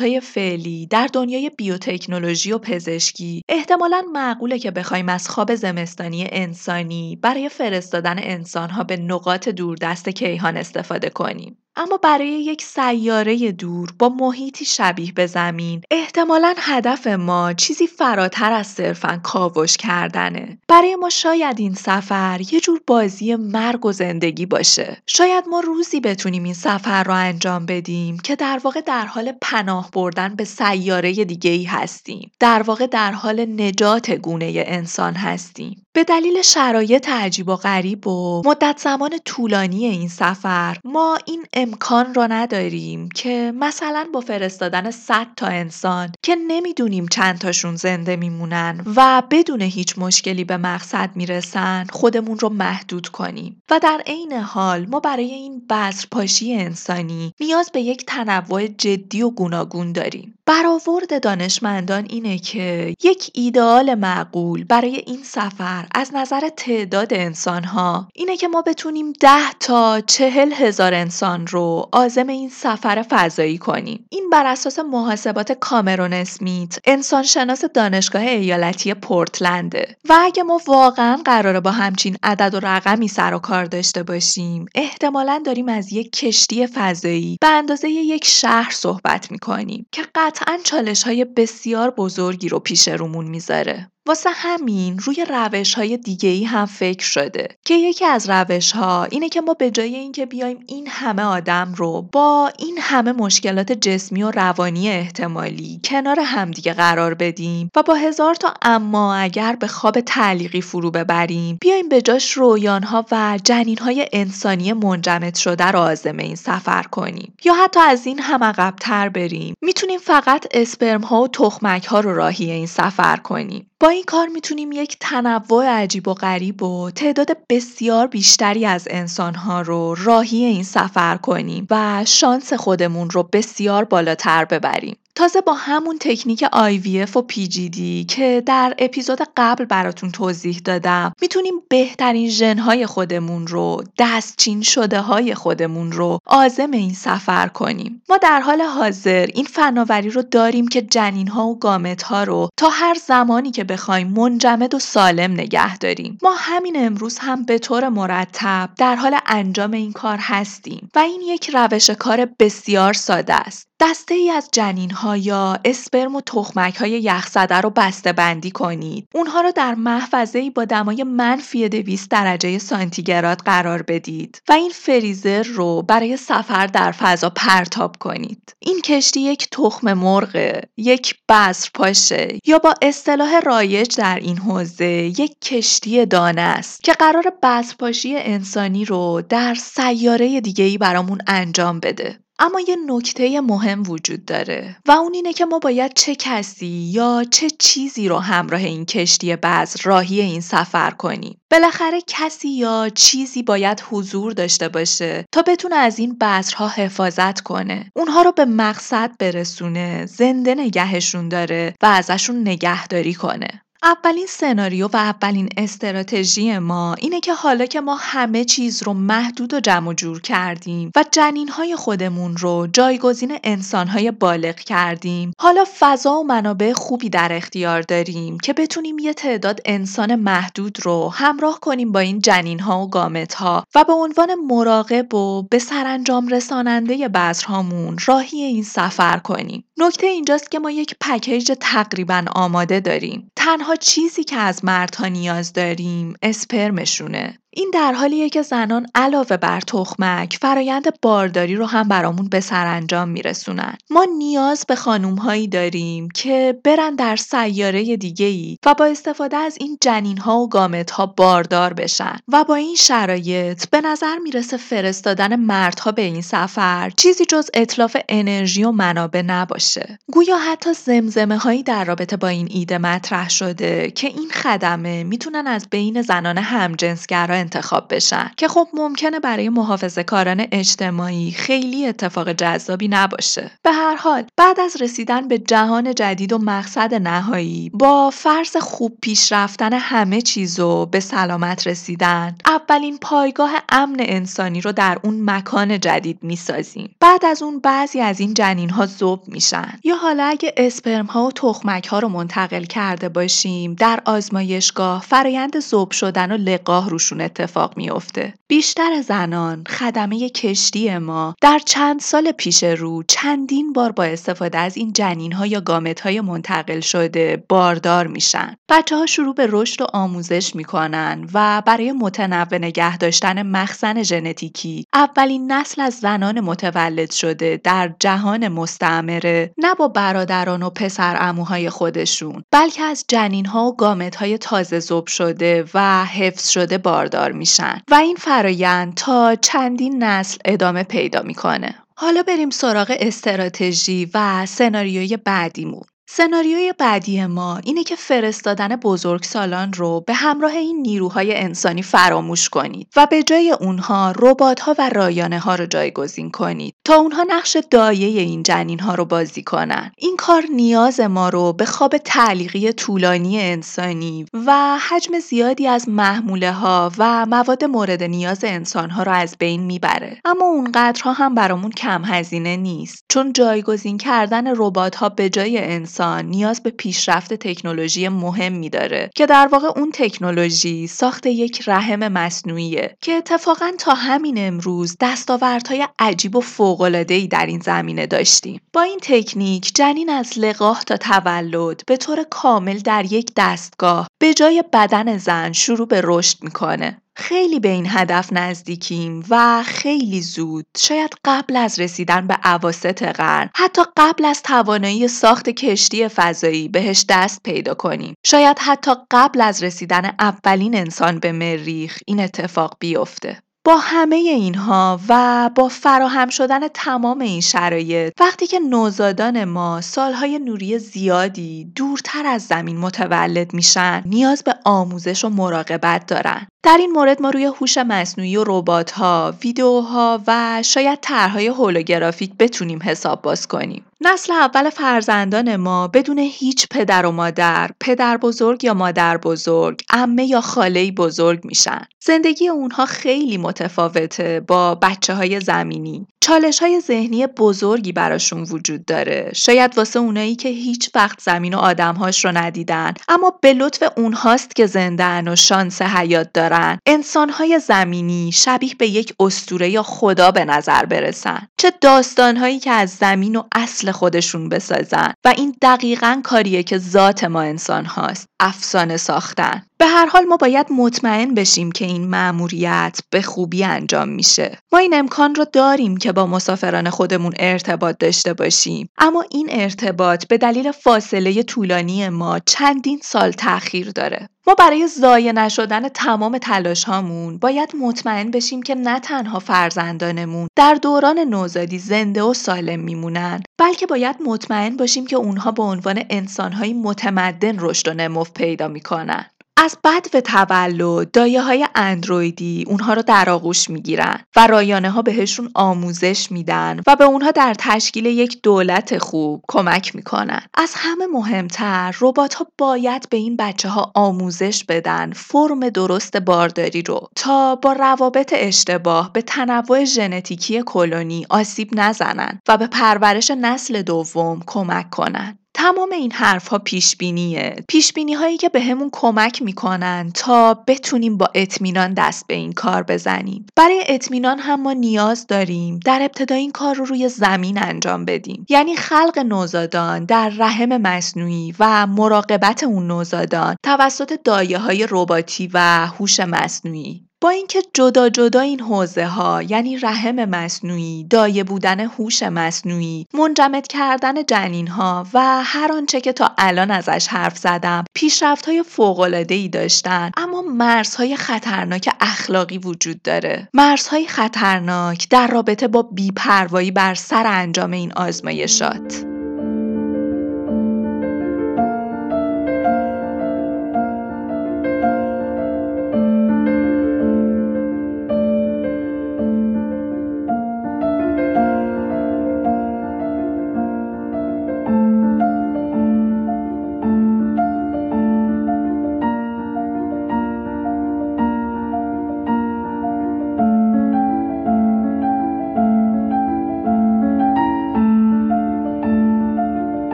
های 0.00 0.20
فعلی 0.20 0.86
در 0.86 1.06
دنیای 1.06 1.50
بیوتکنولوژی 1.50 2.52
و 2.52 2.58
پزشکی 2.58 3.42
احتمالا 3.48 4.02
معقوله 4.12 4.58
که 4.58 4.70
بخوایم 4.70 5.08
از 5.08 5.28
خواب 5.28 5.54
زمستانی 5.54 6.28
انسانی 6.32 7.18
برای 7.22 7.48
فرستادن 7.48 8.16
انسانها 8.18 8.84
به 8.84 8.96
نقاط 8.96 9.48
دوردست 9.48 10.08
کیهان 10.08 10.56
استفاده 10.56 11.10
کنیم. 11.10 11.58
اما 11.80 11.96
برای 11.96 12.28
یک 12.28 12.62
سیاره 12.62 13.52
دور 13.52 13.92
با 13.98 14.08
محیطی 14.08 14.64
شبیه 14.64 15.12
به 15.12 15.26
زمین 15.26 15.82
احتمالا 15.90 16.54
هدف 16.58 17.06
ما 17.06 17.52
چیزی 17.52 17.86
فراتر 17.86 18.52
از 18.52 18.66
صرفا 18.66 19.20
کاوش 19.22 19.76
کردنه. 19.76 20.58
برای 20.68 20.96
ما 20.96 21.08
شاید 21.08 21.60
این 21.60 21.74
سفر 21.74 22.40
یه 22.52 22.60
جور 22.60 22.80
بازی 22.86 23.36
مرگ 23.36 23.86
و 23.86 23.92
زندگی 23.92 24.46
باشه. 24.46 25.02
شاید 25.06 25.44
ما 25.48 25.60
روزی 25.60 26.00
بتونیم 26.00 26.44
این 26.44 26.54
سفر 26.54 27.04
رو 27.04 27.14
انجام 27.14 27.66
بدیم 27.66 28.18
که 28.18 28.36
در 28.36 28.60
واقع 28.64 28.80
در 28.80 29.06
حال 29.06 29.32
پناه 29.42 29.90
بردن 29.90 30.34
به 30.34 30.44
سیاره 30.44 31.12
دیگه 31.12 31.50
ای 31.50 31.64
هستیم. 31.64 32.30
در 32.40 32.62
واقع 32.62 32.86
در 32.86 33.12
حال 33.12 33.40
نجات 33.40 34.10
گونه 34.10 34.64
انسان 34.66 35.14
هستیم. 35.14 35.86
به 35.92 36.04
دلیل 36.04 36.42
شرایط 36.42 37.08
عجیب 37.08 37.48
و 37.48 37.56
غریب 37.56 38.06
و 38.06 38.42
مدت 38.46 38.78
زمان 38.78 39.10
طولانی 39.24 39.86
این 39.86 40.08
سفر 40.08 40.76
ما 40.84 41.18
این 41.24 41.46
امکان 41.70 42.14
را 42.14 42.26
نداریم 42.26 43.08
که 43.08 43.52
مثلا 43.56 44.06
با 44.14 44.20
فرستادن 44.20 44.90
100 44.90 45.26
تا 45.36 45.46
انسان 45.46 46.12
که 46.22 46.36
نمی‌دونیم 46.48 47.08
چند 47.08 47.38
تاشون 47.38 47.76
زنده 47.76 48.16
میمونن 48.16 48.84
و 48.96 49.22
بدون 49.30 49.60
هیچ 49.60 49.98
مشکلی 49.98 50.44
به 50.44 50.56
مقصد 50.56 51.10
می‌رسن 51.14 51.86
خودمون 51.90 52.38
رو 52.38 52.48
محدود 52.48 53.08
کنیم. 53.08 53.62
و 53.70 53.78
در 53.82 54.02
عین 54.06 54.32
حال 54.32 54.86
ما 54.86 55.00
برای 55.00 55.30
این 55.30 55.62
بذرپاشی 55.70 56.54
انسانی 56.54 57.32
نیاز 57.40 57.70
به 57.72 57.80
یک 57.80 58.06
تنوع 58.06 58.66
جدی 58.66 59.22
و 59.22 59.30
گوناگون 59.30 59.92
داریم. 59.92 60.34
برآورد 60.50 61.22
دانشمندان 61.22 62.06
اینه 62.08 62.38
که 62.38 62.94
یک 63.02 63.30
ایدئال 63.34 63.94
معقول 63.94 64.64
برای 64.64 64.96
این 65.06 65.22
سفر 65.22 65.86
از 65.94 66.10
نظر 66.14 66.48
تعداد 66.56 67.14
انسانها 67.14 68.08
اینه 68.14 68.36
که 68.36 68.48
ما 68.48 68.62
بتونیم 68.62 69.12
ده 69.12 69.52
تا 69.60 70.00
چهل 70.00 70.52
هزار 70.52 70.94
انسان 70.94 71.46
رو 71.46 71.88
آزم 71.92 72.26
این 72.26 72.48
سفر 72.48 73.02
فضایی 73.10 73.58
کنیم. 73.58 74.06
این 74.10 74.30
بر 74.32 74.46
اساس 74.46 74.78
محاسبات 74.78 75.52
کامرون 75.52 76.12
اسمیت 76.12 76.78
انسانشناس 76.84 77.64
دانشگاه 77.64 78.22
ایالتی 78.22 78.94
پورتلنده 78.94 79.96
و 80.08 80.18
اگه 80.20 80.42
ما 80.42 80.60
واقعا 80.66 81.16
قراره 81.24 81.60
با 81.60 81.70
همچین 81.70 82.16
عدد 82.22 82.54
و 82.54 82.60
رقمی 82.60 83.08
سر 83.08 83.34
و 83.34 83.38
کار 83.38 83.64
داشته 83.64 84.02
باشیم 84.02 84.66
احتمالا 84.74 85.42
داریم 85.46 85.68
از 85.68 85.92
یک 85.92 86.12
کشتی 86.12 86.66
فضایی 86.66 87.38
به 87.40 87.48
اندازه 87.48 87.88
یک 87.90 88.24
شهر 88.24 88.70
صحبت 88.70 89.30
می‌کنیم 89.30 89.86
که 89.92 90.02
قطعا 90.14 90.39
چالش 90.64 91.02
های 91.02 91.24
بسیار 91.24 91.90
بزرگی 91.90 92.48
رو 92.48 92.60
پیش 92.60 92.88
رومون 92.88 93.26
می‌ذاره. 93.26 93.90
واسه 94.06 94.30
همین 94.32 94.98
روی 94.98 95.24
روش 95.28 95.74
های 95.74 95.96
دیگه 95.96 96.28
ای 96.28 96.44
هم 96.44 96.66
فکر 96.66 97.04
شده 97.04 97.48
که 97.64 97.74
یکی 97.74 98.04
از 98.04 98.30
روش 98.30 98.72
ها 98.72 99.04
اینه 99.04 99.28
که 99.28 99.40
ما 99.40 99.54
به 99.54 99.70
جای 99.70 99.96
اینکه 99.96 100.26
بیایم 100.26 100.64
این 100.68 100.86
همه 100.90 101.22
آدم 101.22 101.74
رو 101.76 102.02
با 102.02 102.52
این 102.58 102.78
همه 102.80 103.12
مشکلات 103.12 103.72
جسمی 103.72 104.22
و 104.22 104.30
روانی 104.30 104.88
احتمالی 104.88 105.80
کنار 105.84 106.20
همدیگه 106.20 106.74
قرار 106.74 107.14
بدیم 107.14 107.70
و 107.76 107.82
با 107.82 107.94
هزار 107.94 108.34
تا 108.34 108.54
اما 108.62 109.14
اگر 109.14 109.56
به 109.56 109.66
خواب 109.66 110.00
تعلیقی 110.00 110.60
فرو 110.60 110.90
ببریم 110.90 111.58
بیایم 111.60 111.88
به 111.88 112.02
جاش 112.02 112.32
رویانها 112.32 113.06
و 113.12 113.38
جنین 113.44 113.78
های 113.78 114.06
انسانی 114.12 114.72
منجمد 114.72 115.34
شده 115.34 115.64
رو 115.64 115.78
آزم 115.78 116.16
این 116.16 116.36
سفر 116.36 116.82
کنیم 116.82 117.34
یا 117.44 117.54
حتی 117.54 117.80
از 117.80 118.06
این 118.06 118.18
هم 118.18 118.44
عقبتر 118.44 119.08
بریم. 119.08 119.54
می‌تونیم 119.62 119.98
فقط 119.98 120.46
اسپرم 120.50 121.00
ها 121.00 121.22
و 121.22 121.28
تخمک 121.28 121.84
ها 121.84 122.00
رو 122.00 122.14
راهی 122.14 122.50
این 122.50 122.66
سفر 122.66 123.16
کنیم. 123.16 123.69
با 123.82 123.88
این 123.88 124.04
کار 124.06 124.28
می‌تونیم 124.28 124.72
یک 124.72 124.96
تنوع 125.00 125.66
عجیب 125.66 126.08
و 126.08 126.14
غریب 126.14 126.62
و 126.62 126.90
تعداد 126.90 127.36
بسیار 127.48 128.06
بیشتری 128.06 128.66
از 128.66 128.88
انسانها 128.90 129.60
رو 129.60 129.94
راهی 129.94 130.44
این 130.44 130.62
سفر 130.62 131.16
کنیم 131.16 131.66
و 131.70 132.04
شانس 132.06 132.52
خودمون 132.52 133.10
رو 133.10 133.22
بسیار 133.22 133.84
بالاتر 133.84 134.44
ببریم. 134.44 134.96
تازه 135.20 135.40
با 135.40 135.54
همون 135.54 135.96
تکنیک 136.00 136.44
IVF 136.44 137.16
و 137.16 137.24
PGD 137.32 138.06
که 138.08 138.42
در 138.46 138.74
اپیزود 138.78 139.18
قبل 139.36 139.64
براتون 139.64 140.10
توضیح 140.10 140.60
دادم 140.64 141.12
می‌تونیم 141.22 141.54
بهترین 141.68 142.28
ژنهای 142.28 142.86
خودمون 142.86 143.46
رو 143.46 143.84
دستچین 143.98 144.62
شده 144.62 145.00
های 145.00 145.34
خودمون 145.34 145.92
رو 145.92 146.18
آزم 146.26 146.70
این 146.70 146.94
سفر 146.94 147.48
کنیم. 147.48 148.02
ما 148.08 148.16
در 148.16 148.40
حال 148.40 148.62
حاضر 148.62 149.26
این 149.34 149.44
فناوری 149.44 150.10
رو 150.10 150.22
داریم 150.22 150.68
که 150.68 150.82
جنین 150.82 151.28
ها 151.28 151.46
و 151.46 151.58
گامت 151.58 152.02
ها 152.02 152.24
رو 152.24 152.48
تا 152.56 152.68
هر 152.68 152.94
زمانی 153.06 153.50
که 153.50 153.64
بخوایم 153.64 154.08
منجمد 154.08 154.74
و 154.74 154.78
سالم 154.78 155.32
نگه 155.32 155.78
داریم. 155.78 156.18
ما 156.22 156.34
همین 156.38 156.86
امروز 156.86 157.18
هم 157.18 157.44
به 157.44 157.58
طور 157.58 157.88
مرتب 157.88 158.70
در 158.76 158.96
حال 158.96 159.16
انجام 159.26 159.72
این 159.72 159.92
کار 159.92 160.18
هستیم 160.20 160.88
و 160.94 160.98
این 160.98 161.20
یک 161.20 161.50
روش 161.54 161.90
کار 161.90 162.28
بسیار 162.38 162.92
ساده 162.92 163.34
است. 163.34 163.69
دسته 163.82 164.14
ای 164.14 164.30
از 164.30 164.48
جنین 164.52 164.90
ها 164.90 165.16
یا 165.16 165.58
اسپرم 165.64 166.16
و 166.16 166.20
تخمک 166.20 166.76
های 166.76 166.90
یخزده 166.90 167.60
رو 167.60 167.70
بسته 167.70 168.12
بندی 168.12 168.50
کنید. 168.50 169.08
اونها 169.14 169.40
رو 169.40 169.52
در 169.52 169.74
محفظه 169.74 170.38
ای 170.38 170.50
با 170.50 170.64
دمای 170.64 171.02
منفی 171.02 171.68
200 171.68 172.10
درجه 172.10 172.58
سانتیگراد 172.58 173.38
قرار 173.38 173.82
بدید 173.82 174.42
و 174.48 174.52
این 174.52 174.70
فریزر 174.70 175.42
رو 175.42 175.82
برای 175.82 176.16
سفر 176.16 176.66
در 176.66 176.92
فضا 176.92 177.30
پرتاب 177.30 177.96
کنید. 177.96 178.54
این 178.58 178.80
کشتی 178.80 179.20
یک 179.20 179.48
تخم 179.50 179.92
مرغ، 179.92 180.60
یک 180.76 181.14
بذر 181.28 181.68
پاشه 181.74 182.38
یا 182.46 182.58
با 182.58 182.74
اصطلاح 182.82 183.40
رایج 183.40 183.96
در 183.96 184.18
این 184.22 184.38
حوزه 184.38 185.20
یک 185.20 185.40
کشتی 185.40 186.06
دانه 186.06 186.40
است 186.40 186.84
که 186.84 186.92
قرار 186.92 187.32
بذرپاشی 187.42 188.16
انسانی 188.16 188.84
رو 188.84 189.22
در 189.28 189.54
سیاره 189.54 190.40
دیگه 190.40 190.64
ای 190.64 190.78
برامون 190.78 191.18
انجام 191.26 191.80
بده. 191.80 192.18
اما 192.42 192.60
یه 192.60 192.76
نکته 192.86 193.40
مهم 193.40 193.82
وجود 193.82 194.24
داره 194.24 194.76
و 194.86 194.92
اون 194.92 195.14
اینه 195.14 195.32
که 195.32 195.44
ما 195.44 195.58
باید 195.58 195.92
چه 195.94 196.14
کسی 196.14 196.66
یا 196.66 197.24
چه 197.30 197.50
چیزی 197.50 198.08
رو 198.08 198.18
همراه 198.18 198.60
این 198.60 198.84
کشتی 198.84 199.36
بعض 199.36 199.76
راهی 199.82 200.20
این 200.20 200.40
سفر 200.40 200.90
کنیم. 200.90 201.40
بالاخره 201.50 202.00
کسی 202.06 202.48
یا 202.48 202.88
چیزی 202.94 203.42
باید 203.42 203.82
حضور 203.90 204.32
داشته 204.32 204.68
باشه 204.68 205.26
تا 205.32 205.42
بتونه 205.42 205.76
از 205.76 205.98
این 205.98 206.18
بذرها 206.18 206.68
حفاظت 206.68 207.40
کنه. 207.40 207.90
اونها 207.96 208.22
رو 208.22 208.32
به 208.32 208.44
مقصد 208.44 209.10
برسونه، 209.18 210.06
زنده 210.06 210.54
نگهشون 210.54 211.28
داره 211.28 211.74
و 211.82 211.86
ازشون 211.86 212.40
نگهداری 212.40 213.14
کنه. 213.14 213.62
اولین 213.82 214.26
سناریو 214.26 214.86
و 214.86 214.96
اولین 214.96 215.48
استراتژی 215.56 216.58
ما 216.58 216.94
اینه 216.94 217.20
که 217.20 217.34
حالا 217.34 217.66
که 217.66 217.80
ما 217.80 217.96
همه 218.00 218.44
چیز 218.44 218.82
رو 218.82 218.92
محدود 218.92 219.54
و 219.54 219.60
جمع 219.60 219.94
جور 219.94 220.20
کردیم 220.20 220.92
و 220.96 221.04
جنین 221.12 221.48
های 221.48 221.76
خودمون 221.76 222.36
رو 222.36 222.66
جایگزین 222.72 223.38
انسان 223.44 223.86
های 223.86 224.10
بالغ 224.10 224.54
کردیم 224.54 225.32
حالا 225.38 225.64
فضا 225.78 226.14
و 226.14 226.24
منابع 226.24 226.72
خوبی 226.72 227.08
در 227.10 227.32
اختیار 227.32 227.82
داریم 227.82 228.38
که 228.38 228.52
بتونیم 228.52 228.98
یه 228.98 229.14
تعداد 229.14 229.60
انسان 229.64 230.14
محدود 230.14 230.78
رو 230.82 231.08
همراه 231.08 231.60
کنیم 231.60 231.92
با 231.92 232.00
این 232.00 232.20
جنین 232.20 232.60
ها 232.60 232.82
و 232.82 232.90
گامت 232.90 233.34
ها 233.34 233.64
و 233.74 233.84
به 233.84 233.92
عنوان 233.92 234.34
مراقب 234.34 235.14
و 235.14 235.42
به 235.42 235.58
سرانجام 235.58 236.28
رساننده 236.28 237.08
بذرهامون 237.08 237.98
راهی 238.06 238.42
این 238.42 238.62
سفر 238.62 239.18
کنیم. 239.18 239.64
نکته 239.80 240.06
اینجاست 240.06 240.50
که 240.50 240.58
ما 240.58 240.70
یک 240.70 240.96
پکیج 241.00 241.52
تقریبا 241.60 242.24
آماده 242.34 242.80
داریم. 242.80 243.32
تنها 243.36 243.76
چیزی 243.76 244.24
که 244.24 244.36
از 244.36 244.64
مردها 244.64 245.06
نیاز 245.06 245.52
داریم 245.52 246.14
اسپرمشونه. 246.22 247.39
این 247.52 247.70
در 247.74 247.92
حالیه 247.92 248.28
که 248.28 248.42
زنان 248.42 248.86
علاوه 248.94 249.36
بر 249.36 249.60
تخمک 249.60 250.38
فرایند 250.40 251.00
بارداری 251.02 251.54
رو 251.54 251.66
هم 251.66 251.88
برامون 251.88 252.28
به 252.28 252.40
سرانجام 252.40 253.08
میرسونن. 253.08 253.76
ما 253.90 254.06
نیاز 254.18 254.64
به 254.68 254.74
خانوم 254.74 255.14
هایی 255.14 255.48
داریم 255.48 256.08
که 256.08 256.60
برن 256.64 256.94
در 256.94 257.16
سیاره 257.16 257.96
دیگه 257.96 258.26
ای 258.26 258.56
و 258.66 258.74
با 258.74 258.84
استفاده 258.84 259.36
از 259.36 259.56
این 259.60 259.78
جنین 259.80 260.18
ها 260.18 260.38
و 260.38 260.48
گامت 260.48 260.90
ها 260.90 261.06
باردار 261.06 261.72
بشن 261.72 262.16
و 262.28 262.44
با 262.44 262.54
این 262.54 262.74
شرایط 262.74 263.68
به 263.68 263.80
نظر 263.80 264.18
می‌رسه 264.18 264.56
فرستادن 264.56 265.36
مردها 265.36 265.92
به 265.92 266.02
این 266.02 266.22
سفر 266.22 266.90
چیزی 266.96 267.24
جز 267.24 267.50
اطلاف 267.54 267.96
انرژی 268.08 268.64
و 268.64 268.70
منابع 268.70 269.22
نباشه. 269.22 269.98
گویا 270.12 270.38
حتی 270.38 270.72
زمزمه 270.72 271.36
هایی 271.36 271.62
در 271.62 271.84
رابطه 271.84 272.16
با 272.16 272.28
این 272.28 272.48
ایده 272.50 272.78
مطرح 272.78 273.28
شده 273.30 273.90
که 273.90 274.06
این 274.06 274.30
خدمه 274.30 275.04
می‌تونن 275.04 275.46
از 275.46 275.66
بین 275.70 276.02
زنان 276.02 276.38
همجنسگرا 276.38 277.39
انتخاب 277.40 277.94
بشن. 277.94 278.30
که 278.36 278.48
خب 278.48 278.68
ممکنه 278.74 279.20
برای 279.20 279.48
محافظه 279.48 280.02
کاران 280.02 280.46
اجتماعی 280.52 281.30
خیلی 281.30 281.86
اتفاق 281.86 282.32
جذابی 282.32 282.88
نباشه. 282.88 283.50
به 283.62 283.72
هر 283.72 283.96
حال 283.96 284.24
بعد 284.36 284.60
از 284.60 284.82
رسیدن 284.82 285.28
به 285.28 285.38
جهان 285.38 285.94
جدید 285.94 286.32
و 286.32 286.38
مقصد 286.38 286.94
نهایی 286.94 287.70
با 287.74 288.10
فرض 288.10 288.56
خوب 288.56 288.98
پیش 289.02 289.32
رفتن 289.32 289.72
همه 289.72 290.20
چیزو 290.22 290.86
به 290.86 291.00
سلامت 291.00 291.66
رسیدن 291.66 292.34
اولین 292.46 292.98
پایگاه 292.98 293.50
امن 293.68 293.96
انسانی 294.00 294.60
رو 294.60 294.72
در 294.72 294.98
اون 295.02 295.30
مکان 295.30 295.80
جدید 295.80 296.18
می‌سازیم. 296.22 296.94
بعد 297.00 297.24
از 297.24 297.42
اون 297.42 297.60
بعضی 297.60 298.00
از 298.00 298.20
این 298.20 298.34
جنین 298.34 298.70
ها 298.70 298.86
زوب 298.86 299.22
میشن. 299.26 299.78
یا 299.84 299.96
حالا 299.96 300.24
اگه 300.24 300.54
اسپرم 300.56 301.06
ها 301.06 301.24
و 301.24 301.32
تخمک 301.32 301.86
ها 301.86 301.98
رو 301.98 302.08
منتقل 302.08 302.64
کرده 302.64 303.08
باشیم 303.08 303.74
در 303.74 304.00
آزمایشگاه 304.04 305.00
فرایند 305.00 305.60
زوب 305.60 305.90
شدن 305.90 306.32
و 306.32 306.36
لقاه 306.36 306.90
روشون 306.90 307.28
اتفاق 307.30 307.76
میافته. 307.76 308.34
بیشتر 308.48 309.02
زنان 309.02 309.64
خدمه 309.68 310.28
کشتی 310.28 310.98
ما 310.98 311.34
در 311.40 311.58
چند 311.58 312.00
سال 312.00 312.32
پیش 312.32 312.64
رو 312.64 313.02
چندین 313.08 313.72
بار 313.72 313.92
با 313.92 314.04
استفاده 314.04 314.58
از 314.58 314.76
این 314.76 314.92
جنین 314.92 315.32
ها 315.32 315.46
یا 315.46 315.60
گامت 315.60 316.00
های 316.00 316.20
منتقل 316.20 316.80
شده 316.80 317.44
باردار 317.48 318.06
میشن. 318.06 318.56
بچه 318.68 318.96
ها 318.96 319.06
شروع 319.06 319.34
به 319.34 319.48
رشد 319.50 319.82
و 319.82 319.86
آموزش 319.92 320.54
می‌کنن 320.54 321.28
و 321.34 321.62
برای 321.66 321.92
متنوع 321.92 322.58
نگه 322.58 322.96
داشتن 322.96 323.42
مخزن 323.42 324.02
ژنتیکی 324.02 324.84
اولین 324.94 325.52
نسل 325.52 325.82
از 325.82 325.94
زنان 325.94 326.40
متولد 326.40 327.10
شده 327.10 327.60
در 327.64 327.94
جهان 328.00 328.48
مستعمره 328.48 329.54
نه 329.58 329.74
با 329.74 329.88
برادران 329.88 330.62
و 330.62 330.70
پسر 330.70 331.16
اموهای 331.20 331.70
خودشون 331.70 332.42
بلکه 332.52 332.82
از 332.82 333.04
جنین 333.08 333.46
ها 333.46 333.64
و 333.64 333.76
گامت 333.76 334.16
های 334.16 334.38
تازه 334.38 334.80
زوب 334.80 335.06
شده 335.06 335.64
و 335.74 336.04
حفظ 336.04 336.48
شده 336.48 336.78
باردار 336.78 337.19
میشن 337.28 337.80
و 337.90 337.94
این 337.94 338.16
فرایند 338.16 338.94
تا 338.94 339.34
چندین 339.34 340.04
نسل 340.04 340.38
ادامه 340.44 340.82
پیدا 340.82 341.22
می‌کنه. 341.22 341.74
حالا 341.96 342.22
بریم 342.22 342.50
سراغ 342.50 342.96
استراتژی 343.00 344.10
و 344.14 344.46
سناریوی 344.46 345.16
بعدیمون. 345.16 345.82
سناریوی 346.12 346.74
بعدی 346.78 347.26
ما 347.26 347.56
اینه 347.64 347.84
که 347.84 347.96
فرستادن 347.96 348.76
بزرگسالان 348.76 349.72
رو 349.72 350.00
به 350.06 350.14
همراه 350.14 350.52
این 350.52 350.82
نیروهای 350.82 351.36
انسانی 351.36 351.82
فراموش 351.82 352.48
کنید 352.48 352.88
و 352.96 353.06
به 353.06 353.22
جای 353.22 353.50
اونها 353.60 354.12
ربات 354.16 354.60
ها 354.60 354.74
و 354.78 354.88
رایانه 354.88 355.38
ها 355.38 355.54
رو 355.54 355.66
جایگزین 355.66 356.30
کنید 356.30 356.74
تا 356.84 356.94
اونها 356.94 357.22
نقش 357.28 357.56
دایه 357.70 358.20
این 358.20 358.42
جنین 358.42 358.80
ها 358.80 358.94
رو 358.94 359.04
بازی 359.04 359.42
کنن. 359.42 359.92
این 359.96 360.16
کار 360.16 360.42
نیاز 360.54 361.00
ما 361.00 361.28
رو 361.28 361.52
به 361.52 361.64
خواب 361.64 361.96
تعلیقی 361.96 362.72
طولانی 362.72 363.40
انسانی 363.40 364.26
و 364.46 364.78
حجم 364.90 365.18
زیادی 365.18 365.66
از 365.66 365.88
محموله 365.88 366.52
ها 366.52 366.92
و 366.98 367.26
مواد 367.26 367.64
مورد 367.64 368.02
نیاز 368.02 368.44
انسان 368.44 368.90
ها 368.90 369.02
رو 369.02 369.12
از 369.12 369.36
بین 369.38 369.62
می‌بره. 369.62 370.20
اما 370.24 370.44
اونقدرها 370.44 371.12
هم 371.12 371.34
برامون 371.34 371.70
کم 371.70 372.02
هزینه 372.04 372.56
نیست 372.56 373.04
چون 373.08 373.32
جایگزین 373.32 373.98
کردن 373.98 374.52
ربات 374.56 374.96
ها 374.96 375.08
به 375.08 375.28
جای 375.28 375.58
انسان 375.58 375.99
نیاز 376.00 376.62
به 376.62 376.70
پیشرفت 376.70 377.34
تکنولوژی 377.34 378.08
مهمی 378.08 378.70
داره 378.70 379.10
که 379.14 379.26
در 379.26 379.48
واقع 379.52 379.66
اون 379.66 379.90
تکنولوژی 379.94 380.86
ساخت 380.86 381.26
یک 381.26 381.68
رحم 381.68 382.08
مصنوعیه 382.08 382.96
که 383.00 383.12
اتفاقا 383.12 383.72
تا 383.78 383.94
همین 383.94 384.34
امروز 384.38 384.96
دستاوردهای 385.00 385.88
عجیب 385.98 386.36
و 386.36 386.40
فوق‌العاده‌ای 386.40 387.26
در 387.26 387.46
این 387.46 387.60
زمینه 387.60 388.06
داشتیم. 388.06 388.60
با 388.72 388.82
این 388.82 388.98
تکنیک 389.02 389.72
جنین 389.74 390.10
از 390.10 390.38
لقاح 390.38 390.82
تا 390.82 390.96
تولد 390.96 391.82
به 391.86 391.96
طور 391.96 392.24
کامل 392.30 392.78
در 392.78 393.12
یک 393.12 393.30
دستگاه 393.36 394.08
به 394.18 394.34
جای 394.34 394.64
بدن 394.72 395.18
زن 395.18 395.52
شروع 395.52 395.86
به 395.86 396.00
رشد 396.04 396.36
می‌کنه. 396.42 397.02
خیلی 397.16 397.60
به 397.60 397.68
این 397.68 397.86
هدف 397.88 398.32
نزدیکیم 398.32 399.24
و 399.30 399.62
خیلی 399.62 400.22
زود 400.22 400.66
شاید 400.76 401.14
قبل 401.24 401.56
از 401.56 401.80
رسیدن 401.80 402.26
به 402.26 402.34
عواست 402.34 403.02
قرن 403.02 403.50
حتی 403.56 403.82
قبل 403.96 404.24
از 404.24 404.42
توانایی 404.42 405.08
ساخت 405.08 405.48
کشتی 405.48 406.08
فضایی 406.08 406.68
بهش 406.68 407.04
دست 407.08 407.42
پیدا 407.42 407.74
کنیم. 407.74 408.14
شاید 408.26 408.58
حتی 408.58 408.90
قبل 409.10 409.40
از 409.40 409.62
رسیدن 409.62 410.14
اولین 410.18 410.74
انسان 410.74 411.18
به 411.18 411.32
مریخ 411.32 411.98
این 412.06 412.20
اتفاق 412.20 412.76
بیفته. 412.80 413.42
با 413.70 413.76
همه 413.76 414.16
اینها 414.16 415.00
و 415.08 415.50
با 415.54 415.68
فراهم 415.68 416.28
شدن 416.28 416.68
تمام 416.68 417.20
این 417.20 417.40
شرایط 417.40 418.12
وقتی 418.20 418.46
که 418.46 418.58
نوزادان 418.58 419.44
ما 419.44 419.80
سالهای 419.80 420.38
نوری 420.38 420.78
زیادی 420.78 421.64
دورتر 421.76 422.26
از 422.26 422.42
زمین 422.42 422.78
متولد 422.78 423.54
میشن 423.54 424.02
نیاز 424.06 424.44
به 424.44 424.54
آموزش 424.64 425.24
و 425.24 425.28
مراقبت 425.28 426.06
دارن 426.06 426.46
در 426.62 426.76
این 426.80 426.90
مورد 426.90 427.22
ما 427.22 427.30
روی 427.30 427.44
هوش 427.44 427.78
مصنوعی 427.78 428.36
و 428.36 428.44
ربات 428.46 428.90
ها، 428.90 429.34
ویدیوها 429.42 430.20
و 430.26 430.62
شاید 430.64 430.98
طرحهای 431.02 431.46
هولوگرافیک 431.46 432.32
بتونیم 432.38 432.82
حساب 432.82 433.22
باز 433.22 433.48
کنیم. 433.48 433.84
نسل 434.02 434.32
اول 434.32 434.70
فرزندان 434.70 435.56
ما 435.56 435.88
بدون 435.88 436.18
هیچ 436.18 436.66
پدر 436.70 437.06
و 437.06 437.10
مادر، 437.10 437.70
پدر 437.80 438.16
بزرگ 438.16 438.64
یا 438.64 438.74
مادر 438.74 439.16
بزرگ، 439.16 439.82
امه 439.90 440.24
یا 440.24 440.40
خاله 440.40 440.92
بزرگ 440.92 441.44
میشن. 441.44 441.86
زندگی 442.04 442.48
اونها 442.48 442.86
خیلی 442.86 443.36
متفاوته 443.36 444.40
با 444.40 444.74
بچه 444.74 445.14
های 445.14 445.40
زمینی. 445.40 446.06
چالش 446.20 446.58
های 446.58 446.80
ذهنی 446.80 447.26
بزرگی 447.26 447.92
براشون 447.92 448.42
وجود 448.42 448.84
داره. 448.84 449.32
شاید 449.34 449.78
واسه 449.78 449.98
اونایی 449.98 450.36
که 450.36 450.48
هیچ 450.48 450.90
وقت 450.94 451.20
زمین 451.20 451.54
و 451.54 451.58
آدمهاش 451.58 452.24
رو 452.24 452.32
ندیدن 452.32 452.94
اما 453.08 453.38
به 453.40 453.52
لطف 453.52 453.82
اونهاست 453.96 454.56
که 454.56 454.66
زندن 454.66 455.28
و 455.28 455.36
شانس 455.36 455.82
حیات 455.82 456.30
دارن. 456.34 456.78
انسانهای 456.86 457.58
زمینی 457.58 458.32
شبیه 458.32 458.74
به 458.78 458.88
یک 458.88 459.14
استوره 459.20 459.70
یا 459.70 459.82
خدا 459.82 460.30
به 460.30 460.44
نظر 460.44 460.84
برسن. 460.84 461.48
چه 461.56 461.72
داستانهایی 461.80 462.58
که 462.58 462.70
از 462.70 462.90
زمین 462.90 463.36
و 463.36 463.42
اصل 463.54 463.89
خودشون 463.92 464.48
بسازن 464.48 465.12
و 465.24 465.34
این 465.36 465.56
دقیقا 465.62 466.20
کاریه 466.24 466.62
که 466.62 466.78
ذات 466.78 467.24
ما 467.24 467.42
انسان 467.42 467.84
هاست. 467.84 468.26
افسانه 468.40 468.96
ساختن. 468.96 469.62
به 469.80 469.86
هر 469.86 470.06
حال 470.06 470.24
ما 470.24 470.36
باید 470.36 470.66
مطمئن 470.72 471.34
بشیم 471.34 471.72
که 471.72 471.84
این 471.84 472.08
مأموریت 472.08 473.00
به 473.10 473.22
خوبی 473.22 473.64
انجام 473.64 474.08
میشه. 474.08 474.58
ما 474.72 474.78
این 474.78 474.94
امکان 474.94 475.34
رو 475.34 475.44
داریم 475.52 475.96
که 475.96 476.12
با 476.12 476.26
مسافران 476.26 476.90
خودمون 476.90 477.32
ارتباط 477.38 477.98
داشته 477.98 478.34
باشیم 478.34 478.88
اما 478.98 479.24
این 479.30 479.48
ارتباط 479.50 480.26
به 480.26 480.38
دلیل 480.38 480.72
فاصله 480.72 481.42
طولانی 481.42 482.08
ما 482.08 482.38
چندین 482.38 483.00
سال 483.02 483.32
تأخیر 483.32 483.90
داره. 483.90 484.28
ما 484.46 484.54
برای 484.54 484.86
ضایع 484.86 485.32
نشدن 485.32 485.88
تمام 485.88 486.38
تلاش 486.38 486.84
هامون 486.84 487.38
باید 487.38 487.76
مطمئن 487.76 488.30
بشیم 488.30 488.62
که 488.62 488.74
نه 488.74 489.00
تنها 489.00 489.38
فرزندانمون 489.38 490.48
در 490.56 490.74
دوران 490.74 491.18
نوزادی 491.18 491.78
زنده 491.78 492.22
و 492.22 492.34
سالم 492.34 492.80
میمونن 492.80 493.42
بلکه 493.58 493.86
باید 493.86 494.16
مطمئن 494.26 494.76
باشیم 494.76 495.06
که 495.06 495.16
اونها 495.16 495.50
به 495.50 495.62
عنوان 495.62 496.02
انسانهایی 496.10 496.72
متمدن 496.72 497.56
رشد 497.58 497.88
و 497.88 497.94
نمو 497.94 498.24
پیدا 498.24 498.68
می‌کنن. 498.68 499.30
از 499.62 499.78
بد 499.84 500.06
و 500.14 500.20
تولد 500.20 501.10
دایه 501.10 501.42
های 501.42 501.68
اندرویدی 501.74 502.64
اونها 502.68 502.92
رو 502.92 503.02
در 503.02 503.30
آغوش 503.30 503.70
می‌گیرن 503.70 504.20
و 504.36 504.46
رایانه 504.46 504.90
ها 504.90 505.02
بهشون 505.02 505.50
آموزش 505.54 506.32
میدن 506.32 506.80
و 506.86 506.96
به 506.96 507.04
اونها 507.04 507.30
در 507.30 507.54
تشکیل 507.58 508.06
یک 508.06 508.42
دولت 508.42 508.98
خوب 508.98 509.44
کمک 509.48 509.96
می‌کنن. 509.96 510.42
از 510.54 510.72
همه 510.76 511.06
مهمتر 511.06 511.94
ربات 512.00 512.34
ها 512.34 512.46
باید 512.58 513.08
به 513.10 513.16
این 513.16 513.36
بچه 513.36 513.68
ها 513.68 513.92
آموزش 513.94 514.64
بدن 514.64 515.12
فرم 515.12 515.68
درست 515.68 516.16
بارداری 516.16 516.82
رو 516.82 517.08
تا 517.16 517.56
با 517.56 517.72
روابط 517.72 518.34
اشتباه 518.36 519.12
به 519.12 519.22
تنوع 519.22 519.84
ژنتیکی 519.84 520.62
کلونی 520.66 521.26
آسیب 521.30 521.68
نزنن 521.72 522.40
و 522.48 522.56
به 522.56 522.66
پرورش 522.66 523.30
نسل 523.30 523.82
دوم 523.82 524.40
کمک 524.46 524.90
کنن. 524.90 525.38
تمام 525.62 525.92
این 525.92 526.12
حرف 526.12 526.48
ها 526.48 526.58
پیش 526.58 526.96
بینیه 526.96 527.56
پیش 527.68 527.92
بینی 527.92 528.14
هایی 528.14 528.36
که 528.36 528.48
به 528.48 528.60
همون 528.60 528.88
کمک 528.92 529.42
می‌کنن 529.42 530.10
تا 530.14 530.54
بتونیم 530.54 531.16
با 531.16 531.30
اطمینان 531.34 531.94
دست 531.94 532.26
به 532.26 532.34
این 532.34 532.52
کار 532.52 532.82
بزنیم. 532.82 533.46
برای 533.56 533.84
اطمینان 533.88 534.38
هم 534.38 534.62
ما 534.62 534.72
نیاز 534.72 535.26
داریم 535.26 535.80
در 535.84 535.98
ابتدا 536.02 536.34
این 536.34 536.52
کار 536.52 536.74
رو 536.74 536.84
روی 536.84 537.08
زمین 537.08 537.62
انجام 537.62 538.04
بدیم. 538.04 538.46
یعنی 538.48 538.76
خلق 538.76 539.18
نوزادان 539.18 540.04
در 540.04 540.28
رحم 540.28 540.76
مصنوعی 540.76 541.54
و 541.58 541.86
مراقبت 541.86 542.62
اون 542.62 542.86
نوزادان 542.86 543.56
توسط 543.62 544.18
دایه 544.24 544.58
های 544.58 544.86
رباتی 544.90 545.50
و 545.54 545.86
هوش 545.86 546.20
مصنوعی. 546.20 547.09
با 547.22 547.30
اینکه 547.30 547.62
جدا 547.74 548.08
جدا 548.08 548.40
این 548.40 548.60
حوزه 548.60 549.06
ها 549.06 549.42
یعنی 549.42 549.78
رحم 549.78 550.24
مصنوعی، 550.24 551.06
دایه 551.10 551.44
بودن 551.44 551.80
هوش 551.80 552.22
مصنوعی، 552.22 553.06
منجمد 553.14 553.66
کردن 553.66 554.24
جنین 554.24 554.68
ها 554.68 555.06
و 555.14 555.42
هر 555.44 555.72
آنچه 555.72 556.00
که 556.00 556.12
تا 556.12 556.30
الان 556.38 556.70
ازش 556.70 557.06
حرف 557.08 557.38
زدم 557.38 557.84
پیشرفت 557.94 558.46
های 558.48 558.62
فوق 558.62 559.00
العاده 559.00 559.34
ای 559.34 559.48
داشتن 559.48 560.10
اما 560.16 560.42
مرزهای 560.42 561.16
خطرناک 561.16 561.90
اخلاقی 562.00 562.58
وجود 562.58 563.02
داره. 563.02 563.48
مرزهای 563.54 564.06
خطرناک 564.06 565.08
در 565.08 565.26
رابطه 565.26 565.68
با 565.68 565.82
بیپروایی 565.82 566.70
بر 566.70 566.94
سر 566.94 567.26
انجام 567.26 567.70
این 567.70 567.92
آزمایشات. 567.92 569.19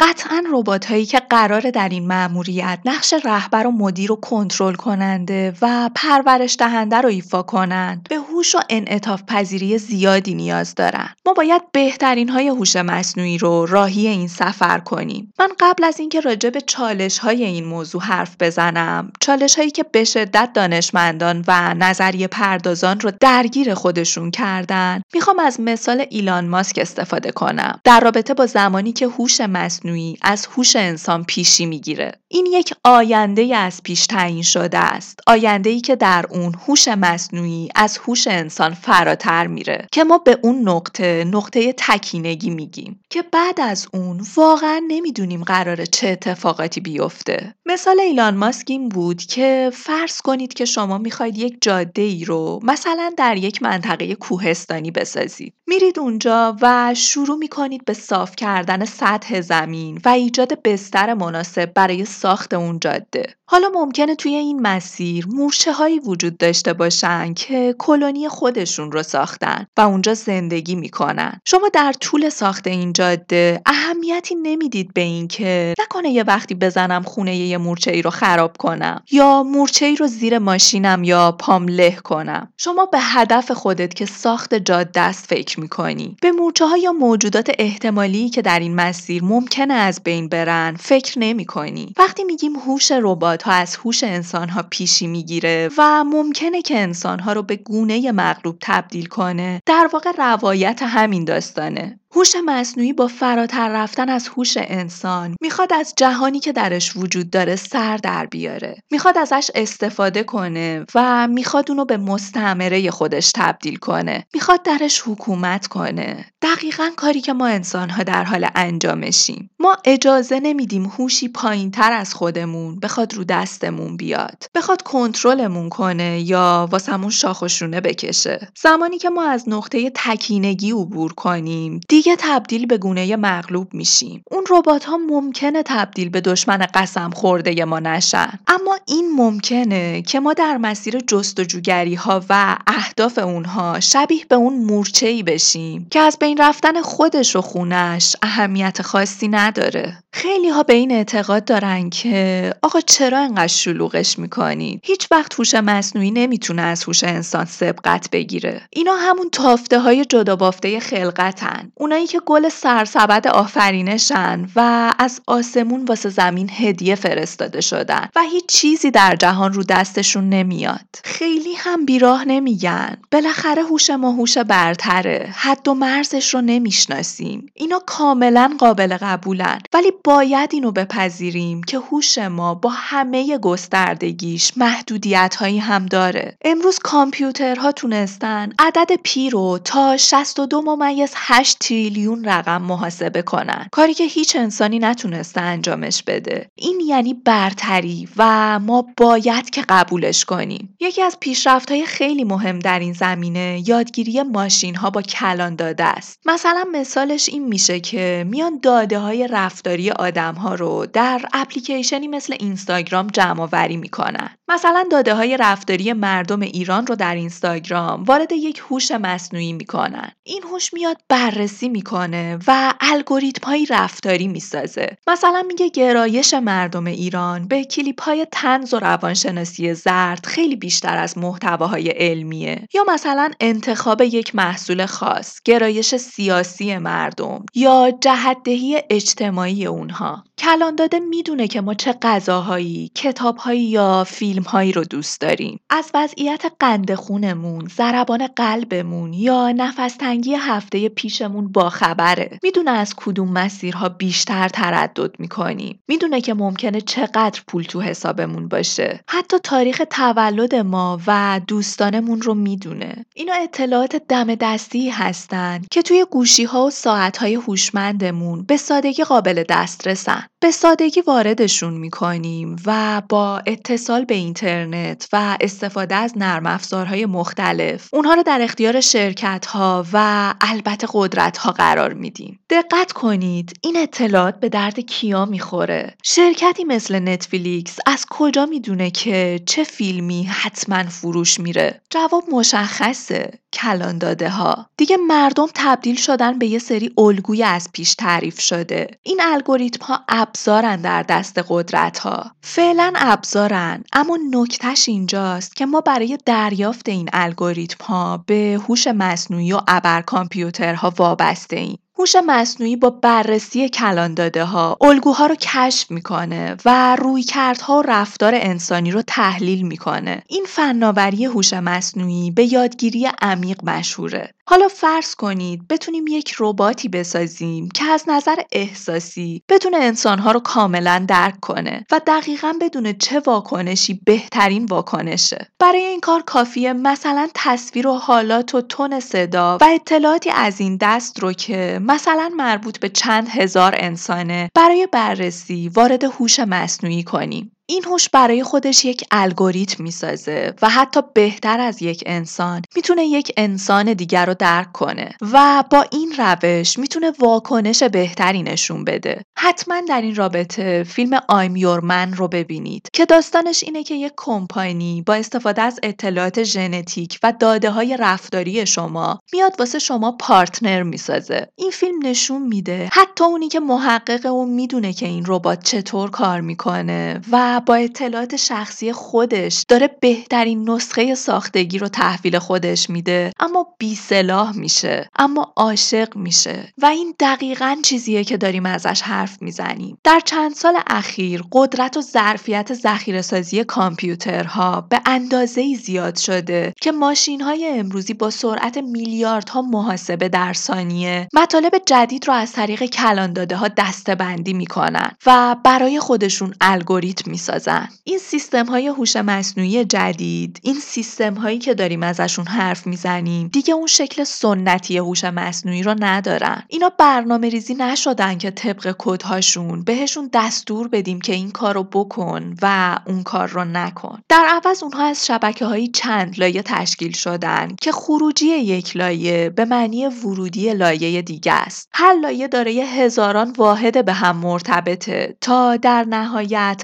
قطعا 0.00 0.44
ربات 0.52 0.86
هایی 0.86 1.06
که 1.06 1.20
قرار 1.30 1.70
در 1.70 1.88
این 1.88 2.06
مأموریت 2.06 2.78
نقش 2.84 3.14
رهبر 3.24 3.66
و 3.66 3.70
مدیر 3.70 4.12
و 4.12 4.16
کنترل 4.16 4.74
کننده 4.74 5.54
و 5.62 5.90
پرورش 5.94 6.56
دهنده 6.58 6.96
رو 6.96 7.08
ایفا 7.08 7.42
کنند. 7.42 8.06
به 8.10 8.16
هوش 8.38 8.54
و 8.54 8.60
انعطاف 8.68 9.22
پذیری 9.22 9.78
زیادی 9.78 10.34
نیاز 10.34 10.74
دارن. 10.74 11.08
ما 11.26 11.32
باید 11.32 11.62
بهترین 11.72 12.28
های 12.28 12.48
هوش 12.48 12.76
مصنوعی 12.76 13.38
رو 13.38 13.66
راهی 13.66 14.06
این 14.06 14.28
سفر 14.28 14.78
کنیم. 14.78 15.32
من 15.38 15.48
قبل 15.60 15.84
از 15.84 16.00
اینکه 16.00 16.20
راجع 16.20 16.50
به 16.50 16.60
چالش 16.60 17.18
های 17.18 17.44
این 17.44 17.64
موضوع 17.64 18.02
حرف 18.02 18.36
بزنم 18.40 19.12
چالش 19.20 19.56
هایی 19.56 19.70
که 19.70 19.82
به 19.82 20.04
شدت 20.04 20.50
دانشمندان 20.54 21.44
و 21.48 21.74
نظریه 21.74 22.26
پردازان 22.26 23.00
رو 23.00 23.12
درگیر 23.20 23.74
خودشون 23.74 24.30
کردن 24.30 25.02
می‌خوام 25.14 25.38
از 25.38 25.60
مثال 25.60 26.04
ایلان 26.10 26.48
ماسک 26.48 26.78
استفاده 26.78 27.30
کنم. 27.30 27.80
در 27.84 28.00
رابطه 28.00 28.34
با 28.34 28.46
زمانی 28.46 28.92
که 28.92 29.06
هوش 29.06 29.40
مصنوعی 29.40 30.16
از 30.22 30.46
هوش 30.46 30.76
انسان 30.76 31.24
پیشی 31.24 31.66
می‌گیره. 31.66 32.12
این 32.28 32.46
یک 32.46 32.74
آینده 32.84 33.56
از 33.56 33.82
پیش 33.82 34.06
تعیین 34.06 34.42
شده 34.42 34.78
است. 34.78 35.20
آینده 35.26 35.70
ای 35.70 35.80
که 35.80 35.96
در 35.96 36.26
اون 36.30 36.54
هوش 36.66 36.88
مصنوعی 36.88 37.68
از 37.74 37.98
هوش 37.98 38.27
انسان 38.28 38.74
فراتر 38.74 39.46
میره 39.46 39.86
که 39.92 40.04
ما 40.04 40.18
به 40.18 40.38
اون 40.42 40.68
نقطه 40.68 41.24
نقطه 41.24 41.74
تکینگی 41.78 42.50
میگیم. 42.50 43.00
که 43.10 43.22
بعد 43.22 43.60
از 43.60 43.86
اون 43.92 44.20
واقعا 44.36 44.82
نمی‌دونیم 44.88 45.44
قراره 45.44 45.86
چه 45.86 46.08
اتفاقاتی 46.08 46.80
بیفته. 46.80 47.54
مثال 47.66 48.00
ایلان 48.00 48.36
ماسک 48.36 48.66
این 48.68 48.88
بود 48.88 49.22
که 49.22 49.70
فرض 49.74 50.20
کنید 50.20 50.54
که 50.54 50.64
شما 50.64 50.98
می‌خواید 50.98 51.38
یک 51.38 51.58
جاده 51.60 52.02
ای 52.02 52.24
رو 52.24 52.60
مثلا 52.62 53.12
در 53.16 53.36
یک 53.36 53.62
منطقه 53.62 54.14
کوهستانی 54.14 54.90
بسازید. 54.90 55.54
میرید 55.66 55.98
اونجا 55.98 56.56
و 56.62 56.94
شروع 56.94 57.36
می‌کنید 57.36 57.84
به 57.84 57.92
صاف 57.92 58.36
کردن 58.36 58.84
سطح 58.84 59.40
زمین 59.40 60.00
و 60.04 60.08
ایجاد 60.08 60.62
بستر 60.62 61.14
مناسب 61.14 61.74
برای 61.74 62.04
ساخت 62.04 62.54
اون 62.54 62.78
جاده. 62.80 63.34
حالا 63.50 63.68
ممکنه 63.74 64.14
توی 64.14 64.34
این 64.34 64.62
مسیر 64.62 65.26
مورچه 65.28 65.72
هایی 65.72 65.98
وجود 65.98 66.36
داشته 66.36 66.72
باشن 66.72 67.34
که 67.34 67.74
کلونی 67.78 68.28
خودشون 68.28 68.92
رو 68.92 69.02
ساختن 69.02 69.66
و 69.76 69.80
اونجا 69.80 70.14
زندگی 70.14 70.74
می‌کنن. 70.74 71.40
شما 71.44 71.68
در 71.68 71.92
طول 71.92 72.28
ساخت 72.28 72.66
این 72.66 72.92
جاده. 72.98 73.60
اهمیتی 73.66 74.34
نمی‌دید 74.34 74.94
به 74.94 75.00
این 75.00 75.28
که 75.28 75.74
نکنه 75.80 76.10
یه 76.10 76.22
وقتی 76.22 76.54
بزنم 76.54 77.02
خونه 77.02 77.36
یه 77.36 77.58
مورچه 77.58 77.90
ای 77.90 78.02
رو 78.02 78.10
خراب 78.10 78.56
کنم. 78.56 79.02
یا 79.10 79.42
مورچه 79.42 79.86
ای 79.86 79.96
رو 79.96 80.06
زیر 80.06 80.38
ماشینم 80.38 81.04
یا 81.04 81.32
پام 81.32 81.68
له 81.68 81.90
کنم. 81.90 82.52
شما 82.56 82.86
به 82.86 82.98
هدف 83.00 83.50
خودت 83.50 83.94
که 83.94 84.06
ساخت 84.06 84.54
جاده 84.54 85.00
است 85.00 85.26
فکر 85.26 85.60
می‌کنی. 85.60 86.16
به 86.22 86.32
مورچه 86.32 86.66
ها 86.66 86.76
یا 86.76 86.92
موجودات 86.92 87.50
احتمالی 87.58 88.28
که 88.28 88.42
در 88.42 88.58
این 88.58 88.74
مسیر 88.74 89.24
ممکنه 89.24 89.74
از 89.74 90.00
بین 90.04 90.28
برن 90.28 90.76
فکر 90.80 91.18
نمی 91.18 91.44
کنی. 91.44 91.94
وقتی 91.98 92.24
میگیم 92.24 92.56
هوش 92.56 92.92
ربات 92.92 93.42
ها 93.42 93.52
از 93.52 93.76
هوش 93.76 94.04
انسان 94.04 94.48
ها 94.48 94.64
پیشی 94.70 95.06
می‌گیره 95.06 95.70
و 95.78 96.04
ممکنه 96.04 96.62
که 96.62 96.78
انسان 96.78 97.20
ها 97.20 97.32
رو 97.32 97.42
به 97.42 97.56
گونه 97.56 98.12
مغلوب 98.12 98.56
تبدیل 98.60 99.06
کنه 99.06 99.62
در 99.66 99.90
واقع 99.92 100.12
روایت 100.18 100.80
همین 100.82 101.24
داستانه. 101.24 102.00
هوش 102.14 102.36
مصنوعی 102.46 102.92
با 102.92 103.06
فراتر 103.06 103.68
رفتن 103.68 104.08
از 104.08 104.28
هوش 104.28 104.54
انسان 104.56 105.36
می‌خواد 105.40 105.72
از 105.72 105.94
جهانی 105.96 106.40
که 106.40 106.52
درش 106.52 106.96
وجود 106.96 107.30
داره 107.30 107.56
سر 107.56 107.96
در 107.96 108.26
بیاره. 108.26 108.82
می‌خواد 108.90 109.18
ازش 109.18 109.50
استفاده 109.54 110.22
کنه 110.22 110.84
و 110.94 111.28
می‌خواد 111.28 111.70
اونو 111.70 111.84
به 111.84 111.96
مستعمره 111.96 112.90
خودش 112.90 113.32
تبدیل 113.34 113.76
کنه. 113.76 114.26
می‌خواد 114.34 114.62
درش 114.62 115.02
حکومت 115.06 115.66
کنه. 115.66 116.24
دقیقا 116.42 116.90
کاری 116.96 117.20
که 117.20 117.32
ما 117.32 117.46
انسانها 117.46 118.02
در 118.02 118.24
حال 118.24 118.48
انجامشیم. 118.54 119.50
ما 119.58 119.76
اجازه 119.84 120.40
نمیدیم 120.40 120.84
هوشی 120.84 121.28
پایین 121.28 121.70
تر 121.70 121.92
از 121.92 122.14
خودمون 122.14 122.80
بخواد 122.80 123.14
رو 123.14 123.24
دستمون 123.24 123.96
بیاد. 123.96 124.44
بخواد 124.54 124.82
کنترلمون 124.82 125.68
کنه 125.68 126.20
یا 126.20 126.68
واسمون 126.70 127.10
شاخشونه 127.10 127.80
بکشه. 127.80 128.48
زمانی 128.62 128.98
که 128.98 129.10
ما 129.10 129.24
از 129.24 129.48
نقطه 129.48 129.90
تکینگی 129.94 130.70
عبور 130.70 131.12
کنیم 131.12 131.80
دیگه 131.98 132.16
تبدیل 132.18 132.66
به 132.66 132.78
گونه 132.78 133.16
مغلوب 133.16 133.74
میشیم. 133.74 134.22
اون 134.30 134.44
ربات 134.50 134.84
ها 134.84 134.96
ممکنه 134.96 135.62
تبدیل 135.62 136.08
به 136.08 136.20
دشمن 136.20 136.66
قسم 136.74 137.10
خورده 137.10 137.64
ما 137.64 137.78
نشن. 137.78 138.38
اما 138.46 138.76
این 138.86 139.10
ممکنه 139.16 140.02
که 140.02 140.20
ما 140.20 140.32
در 140.32 140.56
مسیر 140.56 140.98
جستجوگری 141.00 141.94
ها 141.94 142.24
و 142.28 142.56
اهداف 142.66 143.18
اونها 143.18 143.80
شبیه 143.80 144.24
به 144.28 144.34
اون 144.34 144.64
مورچه 144.64 145.06
ای 145.06 145.22
بشیم 145.22 145.86
که 145.90 146.00
از 146.00 146.18
بین 146.20 146.38
رفتن 146.40 146.82
خودش 146.82 147.36
و 147.36 147.40
خونش 147.40 148.16
اهمیت 148.22 148.82
خاصی 148.82 149.28
نداره. 149.28 150.02
خیلی 150.12 150.48
ها 150.48 150.62
به 150.62 150.74
این 150.74 150.92
اعتقاد 150.92 151.44
دارن 151.44 151.90
که 151.90 152.54
آقا 152.62 152.80
چرا 152.80 153.18
انقدر 153.18 153.46
شلوغش 153.46 154.18
می‌کنید؟ 154.18 154.80
هیچ 154.84 155.08
وقت 155.10 155.34
هوش 155.34 155.54
مصنوعی 155.54 156.10
نمی‌تونه 156.10 156.62
از 156.62 156.84
هوش 156.84 157.04
انسان 157.04 157.44
سبقت 157.44 158.10
بگیره. 158.12 158.62
اینا 158.70 158.94
همون 158.94 159.30
تافته 159.30 159.78
های 159.78 160.04
جدا 160.04 160.36
بافته 160.36 160.80
خلقتن. 160.80 161.72
اونایی 161.88 162.06
که 162.06 162.20
گل 162.20 162.48
سرسبد 162.48 163.26
آفرینشن 163.26 164.48
و 164.56 164.92
از 164.98 165.20
آسمون 165.26 165.84
واسه 165.84 166.08
زمین 166.08 166.50
هدیه 166.52 166.94
فرستاده 166.94 167.60
شدن 167.60 168.08
و 168.16 168.20
هیچ 168.22 168.46
چیزی 168.46 168.90
در 168.90 169.16
جهان 169.16 169.52
رو 169.52 169.62
دستشون 169.62 170.28
نمیاد. 170.28 170.86
خیلی 171.04 171.54
هم 171.54 171.84
بیراه 171.84 172.24
نمیگن. 172.24 172.96
بالاخره 173.12 173.62
هوش 173.62 173.90
ما 173.90 174.10
هوش 174.10 174.38
برتره. 174.38 175.34
حد 175.36 175.68
و 175.68 175.74
مرزش 175.74 176.34
رو 176.34 176.40
نمی‌شناسیم. 176.40 177.46
اینا 177.54 177.78
کاملا 177.86 178.56
قابل 178.58 178.96
قبولن. 178.96 179.58
ولی 179.72 179.92
باید 180.04 180.50
اینو 180.52 180.72
بپذیریم 180.72 181.62
که 181.62 181.78
هوش 181.78 182.18
ما 182.18 182.54
با 182.54 182.70
همه 182.70 183.38
گستردگیش 183.38 184.52
محدودیت 184.56 185.36
هایی 185.38 185.58
هم 185.58 185.86
داره. 185.86 186.36
امروز 186.44 186.78
کامپیوترها 186.78 187.72
تونستن 187.72 188.52
عدد 188.58 188.90
پی 189.02 189.30
رو 189.30 189.58
تا 189.64 189.96
62 189.96 190.62
ممیز 190.62 191.12
8 191.14 191.58
تریلیون 191.78 192.24
رقم 192.24 192.62
محاسبه 192.62 193.22
کنن. 193.22 193.68
کاری 193.72 193.94
که 193.94 194.04
هیچ 194.04 194.36
انسانی 194.36 194.78
نتونسته 194.78 195.40
انجامش 195.40 196.02
بده. 196.02 196.48
این 196.54 196.80
یعنی 196.86 197.14
برتری 197.14 198.08
و 198.16 198.58
ما 198.58 198.86
باید 198.96 199.50
که 199.50 199.62
قبولش 199.68 200.24
کنیم. 200.24 200.76
یکی 200.80 201.02
از 201.02 201.16
پیشرفت 201.20 201.70
های 201.70 201.86
خیلی 201.86 202.24
مهم 202.24 202.58
در 202.58 202.78
این 202.78 202.92
زمینه 202.92 203.62
یادگیری 203.66 204.22
ماشین 204.22 204.74
ها 204.74 204.90
با 204.90 205.02
کلان 205.02 205.56
داده 205.56 205.84
است. 205.84 206.20
مثلا 206.26 206.64
مثالش 206.72 207.28
این 207.28 207.44
میشه 207.44 207.80
که 207.80 208.24
میان 208.28 208.58
داده 208.62 208.98
های 208.98 209.28
رفتاری 209.28 209.90
آدم 209.90 210.34
ها 210.34 210.54
رو 210.54 210.86
در 210.92 211.20
اپلیکیشنی 211.32 212.08
مثل 212.08 212.36
اینستاگرام 212.40 213.06
جمع 213.06 213.40
آوری 213.40 213.76
می‌کنن. 213.76 214.30
مثلا 214.48 214.84
داده 214.90 215.14
های 215.14 215.36
رفتاری 215.36 215.92
مردم 215.92 216.40
ایران 216.40 216.86
رو 216.86 216.94
در 216.94 217.14
اینستاگرام 217.14 218.02
وارد 218.02 218.32
یک 218.32 218.62
هوش 218.70 218.90
مصنوعی 218.90 219.52
می‌کنن. 219.52 220.12
این 220.22 220.42
هوش 220.42 220.74
میاد 220.74 220.96
بررسی 221.08 221.67
می‌کنه 221.68 222.38
و 222.46 222.74
الگوریتم 222.80 223.46
های 223.46 223.66
رفتاری 223.70 224.28
می‌سازه. 224.28 224.96
مثلا 225.06 225.44
میگه 225.48 225.68
گرایش 225.68 226.34
مردم 226.34 226.84
ایران 226.84 227.48
به 227.48 227.64
کلیپ 227.64 228.02
های 228.02 228.26
تنز 228.32 228.74
و 228.74 228.78
روانشناسی 228.78 229.74
زرد 229.74 230.26
خیلی 230.26 230.56
بیشتر 230.56 230.96
از 230.96 231.18
محتواهای 231.18 231.88
علمیه. 231.88 232.66
یا 232.74 232.84
مثلا 232.88 233.30
انتخاب 233.40 234.00
یک 234.00 234.34
محصول 234.34 234.86
خاص 234.86 235.40
گرایش 235.44 235.96
سیاسی 235.96 236.78
مردم 236.78 237.44
یا 237.54 237.92
جهتدهی 238.00 238.82
اجتماعی 238.90 239.66
اونها. 239.66 240.24
کلان 240.38 240.74
داده 240.76 240.98
می‌دونه 240.98 241.48
که 241.48 241.60
ما 241.60 241.74
چه 241.74 241.92
غذاهایی 242.02 242.90
کتابهایی 242.94 243.62
یا 243.62 244.04
فیلمهایی 244.04 244.72
رو 244.72 244.84
دوست 244.84 245.20
داریم. 245.20 245.60
از 245.70 245.90
وضعیت 245.94 246.44
قند 246.60 246.94
خونمون 246.94 247.68
ضربان 247.76 248.26
قلبمون 248.26 249.12
یا 249.12 249.52
نفس 249.52 249.96
تنگی 249.96 250.34
هفته 250.34 250.88
پیشمون 250.88 251.52
باخبره 251.52 252.38
می‌دونه 252.42 252.70
از 252.70 252.94
کدوم 252.96 253.32
مسیرها 253.32 253.88
بیشتر 253.88 254.48
تردد 254.48 255.14
می‌کنیم. 255.18 255.80
می‌دونه 255.88 256.20
که 256.20 256.34
ممکنه 256.34 256.80
چقدر 256.80 257.40
پول 257.46 257.62
تو 257.62 257.80
حسابمون 257.80 258.48
باشه. 258.48 259.00
حتی 259.08 259.38
تاریخ 259.38 259.82
تولد 259.90 260.54
ما 260.54 261.00
و 261.06 261.40
دوستانمون 261.46 262.20
رو 262.20 262.34
می‌دونه. 262.34 263.04
اینا 263.14 263.32
اطلاعات 263.32 263.96
دم 263.96 264.34
دستی 264.34 264.90
هستند 264.90 265.68
که 265.70 265.82
توی 265.82 266.06
گوشی 266.10 266.44
ها 266.44 266.66
و 266.66 266.70
ساعت 266.70 267.16
های 267.16 267.34
هوشمندمون 267.34 268.42
به 268.42 268.56
سادگی 268.56 269.04
قابل 269.04 269.44
دسترسن. 269.48 270.27
به 270.40 270.50
سادگی 270.50 271.00
واردشون 271.00 271.74
می‌کنیم 271.74 272.56
و 272.66 273.02
با 273.08 273.42
اتصال 273.46 274.04
به 274.04 274.14
اینترنت 274.14 275.08
و 275.12 275.36
استفاده 275.40 275.94
از 275.94 276.18
نرم 276.18 276.46
افزارهای 276.46 277.06
مختلف 277.06 277.94
اونها 277.94 278.14
رو 278.14 278.22
در 278.22 278.42
اختیار 278.42 278.80
شرکت 278.80 279.46
ها 279.46 279.86
و 279.92 280.34
البته 280.40 280.86
قدرت 280.92 281.38
ها 281.38 281.52
قرار 281.52 281.92
میدیم. 281.94 282.37
دقت 282.50 282.92
کنید 282.92 283.52
این 283.62 283.76
اطلاعات 283.76 284.40
به 284.40 284.48
درد 284.48 284.80
کیا 284.80 285.24
می‌خوره؟ 285.24 285.94
شرکتی 286.02 286.64
مثل 286.64 286.98
نتفلیکس 286.98 287.76
از 287.86 288.06
کجا 288.10 288.46
می‌دونه 288.46 288.90
که 288.90 289.40
چه 289.46 289.64
فیلمی 289.64 290.24
حتما 290.24 290.84
فروش 290.84 291.40
میره؟ 291.40 291.80
جواب 291.90 292.24
مشخصه 292.32 293.38
کلان 293.52 293.98
داده 293.98 294.28
ها 294.28 294.66
دیگه 294.76 294.96
مردم 294.96 295.46
تبدیل 295.54 295.96
شدن 295.96 296.38
به 296.38 296.46
یه 296.46 296.58
سری 296.58 296.90
الگوی 296.98 297.42
از 297.42 297.68
پیش 297.72 297.94
تعریف 297.94 298.40
شده. 298.40 298.90
این 299.02 299.20
الگوریتم 299.22 299.84
ها 299.84 300.00
ابزارن 300.08 300.80
در 300.80 301.02
دست 301.02 301.40
قدرت 301.48 301.98
ها 301.98 302.30
فعلا 302.42 302.92
ابزارن 302.96 303.84
اما 303.92 304.18
نکتهش 304.32 304.88
اینجاست 304.88 305.56
که 305.56 305.66
ما 305.66 305.80
برای 305.80 306.18
دریافت 306.26 306.88
این 306.88 307.08
الگوریتم 307.12 307.84
ها 307.84 308.24
به 308.26 308.60
هوش 308.68 308.86
مصنوعی 308.86 309.52
و 309.52 309.60
ابر 309.68 310.02
کامپیوترها 310.02 310.92
وابسته 310.96 311.56
ایم 311.56 311.78
هوش 311.98 312.16
مصنوعی 312.26 312.76
با 312.76 312.90
بررسی 312.90 313.68
کلان 313.68 314.14
داده 314.14 314.44
ها 314.44 314.76
الگوها 314.80 315.26
رو 315.26 315.34
کشف 315.34 315.90
می‌کنه 315.90 316.56
و 316.64 316.96
رویکردها 316.96 317.78
و 317.78 317.82
رفتار 317.82 318.32
انسانی 318.34 318.90
رو 318.90 319.02
تحلیل 319.02 319.62
می‌کنه. 319.62 320.22
این 320.28 320.44
فناوری 320.48 321.24
هوش 321.24 321.52
مصنوعی 321.52 322.30
به 322.30 322.52
یادگیری 322.52 323.08
عمیق 323.22 323.64
مشهوره. 323.64 324.34
حالا 324.50 324.68
فرض 324.68 325.14
کنید 325.14 325.68
بتونیم 325.68 326.04
یک 326.06 326.34
رباتی 326.38 326.88
بسازیم 326.88 327.68
که 327.68 327.84
از 327.84 328.04
نظر 328.06 328.34
احساسی 328.52 329.42
بتونه 329.48 329.76
انسانها 329.76 330.32
رو 330.32 330.40
کاملا 330.40 331.04
درک 331.08 331.40
کنه 331.40 331.86
و 331.92 332.00
دقیقا 332.06 332.54
بدونه 332.60 332.92
چه 332.92 333.20
واکنشی 333.20 334.00
بهترین 334.04 334.64
واکنشه. 334.64 335.46
برای 335.58 335.80
این 335.80 336.00
کار 336.00 336.22
کافیه 336.22 336.72
مثلا 336.72 337.28
تصویر 337.34 337.86
و 337.88 337.94
حالات 337.94 338.54
و 338.54 338.60
تون 338.60 339.00
صدا 339.00 339.58
و 339.60 339.64
اطلاعاتی 339.64 340.30
از 340.30 340.60
این 340.60 340.78
دست 340.80 341.20
رو 341.20 341.32
که 341.32 341.80
مثلا 341.82 342.30
مربوط 342.36 342.78
به 342.78 342.88
چند 342.88 343.28
هزار 343.28 343.74
انسانه 343.76 344.50
برای 344.54 344.88
بررسی 344.92 345.68
وارد 345.68 346.04
هوش 346.04 346.40
مصنوعی 346.40 347.02
کنیم. 347.02 347.57
این 347.70 347.84
هوش 347.84 348.08
برای 348.08 348.42
خودش 348.42 348.84
یک 348.84 349.04
الگوریتم 349.10 349.82
می‌سازه 349.82 350.54
و 350.62 350.68
حتی 350.68 351.00
بهتر 351.14 351.60
از 351.60 351.82
یک 351.82 352.02
انسان. 352.06 352.62
می‌تونه 352.76 353.04
یک 353.04 353.32
انسان 353.36 353.92
دیگر 353.92 354.26
رو 354.26 354.34
درک 354.34 354.72
کنه 354.72 355.10
و 355.32 355.64
با 355.70 355.84
این 355.92 356.14
روش 356.18 356.78
می‌تونه 356.78 357.12
واکنش 357.18 357.82
بهتری 357.82 358.42
نشون 358.42 358.84
بده. 358.84 359.22
حتما 359.38 359.80
در 359.88 360.00
این 360.00 360.14
رابطه 360.14 360.84
فیلم 360.88 361.20
آیم 361.28 361.56
یورمن 361.56 362.12
رو 362.12 362.28
ببینید 362.28 362.88
که 362.92 363.06
داستانش 363.06 363.64
اینه 363.64 363.82
که 363.82 363.94
یک 363.94 364.12
کمپانی 364.16 365.02
با 365.06 365.14
استفاده 365.14 365.62
از 365.62 365.80
اطلاعات 365.82 366.42
ژنتیک 366.42 367.18
و 367.22 367.32
داده 367.40 367.70
های 367.70 367.96
رفتاری 367.96 368.66
شما 368.66 369.20
میاد 369.32 369.54
واسه 369.58 369.78
شما 369.78 370.12
پارتنر 370.12 370.82
می‌سازه. 370.82 371.48
این 371.56 371.70
فیلم 371.70 372.06
نشون 372.06 372.42
میده 372.42 372.88
حتی 372.92 373.24
اونی 373.24 373.48
که 373.48 373.60
محقق 373.60 374.26
اون 374.26 374.48
می‌دونه 374.48 374.92
که 374.92 375.06
این 375.06 375.24
ربات 375.26 375.64
چطور 375.64 376.10
کار 376.10 376.40
می‌کنه 376.40 377.20
و 377.32 377.57
با 377.60 377.74
اطلاعات 377.74 378.36
شخصی 378.36 378.92
خودش 378.92 379.64
داره 379.68 379.90
بهترین 380.00 380.70
نسخه 380.70 381.14
ساختگی 381.14 381.78
رو 381.78 381.88
تحویل 381.88 382.38
خودش 382.38 382.90
میده. 382.90 383.32
اما 383.40 383.66
بی 383.78 383.94
سلاح 383.94 384.56
میشه. 384.56 385.08
اما 385.18 385.52
عاشق 385.56 386.16
میشه. 386.16 386.72
و 386.78 386.86
این 386.86 387.14
دقیقا 387.20 387.76
چیزیه 387.82 388.24
که 388.24 388.36
داریم 388.36 388.66
ازش 388.66 389.02
حرف 389.02 389.42
می‌زنیم. 389.42 389.98
در 390.04 390.20
چند 390.24 390.54
سال 390.54 390.74
اخیر 390.86 391.42
قدرت 391.52 391.96
و 391.96 392.00
ظرفیت 392.00 392.74
ذخیره 392.74 393.22
سازی 393.22 393.64
کامپیوترها 393.64 394.80
به 394.80 395.00
اندازه 395.06 395.74
زیاد 395.74 396.16
شده 396.16 396.74
که 396.80 396.92
ماشین 396.92 397.40
های 397.40 397.68
امروزی 397.78 398.14
با 398.14 398.30
سرعت 398.30 398.78
میلیاردها 398.78 399.62
محاسبه 399.62 400.28
در 400.28 400.52
ثانیه 400.52 401.28
مطالب 401.34 401.72
جدید 401.86 402.26
رو 402.28 402.34
از 402.34 402.52
طریق 402.52 402.84
کلان 402.84 403.32
داده 403.32 403.56
ها 403.56 403.68
دسته 403.68 404.14
بندی 404.14 404.52
می‌کنن 404.52 405.10
و 405.26 405.56
برای 405.64 406.00
خودشون 406.00 406.54
الگوریتم 406.60 407.30
می‌سازن 407.48 407.88
این 408.04 408.18
سیستم 408.18 408.66
های 408.66 408.86
هوش 408.86 409.16
مصنوعی 409.16 409.84
جدید 409.84 410.60
این 410.62 410.74
سیستم 410.74 411.34
هایی 411.34 411.58
که 411.58 411.74
داریم 411.74 412.02
ازشون 412.02 412.46
حرف 412.46 412.86
می‌زنیم 412.86 413.48
دیگه 413.48 413.74
اون 413.74 413.86
شکل 413.86 414.24
سنتی 414.24 414.98
هوش 414.98 415.24
مصنوعی 415.24 415.82
رو 415.82 415.94
ندارن. 416.00 416.62
اینا 416.68 416.92
برنامه 416.98 417.48
ریزی 417.48 417.74
نشدن 417.74 418.38
که 418.38 418.50
طبق 418.50 418.94
کدهاشون 418.98 419.84
بهشون 419.84 420.30
دستور 420.32 420.88
بدیم 420.88 421.20
که 421.20 421.32
این 421.32 421.50
کار 421.50 421.74
رو 421.74 421.82
بکن 421.84 422.54
و 422.62 422.98
اون 423.06 423.22
کار 423.22 423.48
رو 423.48 423.64
نکن. 423.64 424.18
در 424.28 424.46
عوض 424.48 424.82
اونها 424.82 425.04
از 425.04 425.26
شبکه 425.26 425.64
های 425.64 425.88
چند 425.88 426.40
لایه 426.40 426.62
تشکیل 426.62 427.12
شدن 427.12 427.76
که 427.82 427.92
خروجی 427.92 428.46
یک 428.46 428.96
لایه 428.96 429.50
به 429.50 429.64
معنی 429.64 430.06
ورودی 430.06 430.74
لایه 430.74 431.22
دیگه 431.22 431.52
است. 431.52 431.88
هر 431.92 432.14
لایه 432.14 432.48
داره 432.48 432.72
هزاران 432.72 433.52
واحد 433.58 434.04
به 434.04 434.12
هم 434.12 434.36
مرتبطه 434.36 435.36
تا 435.40 435.76
در 435.76 436.04
نهایت 436.04 436.82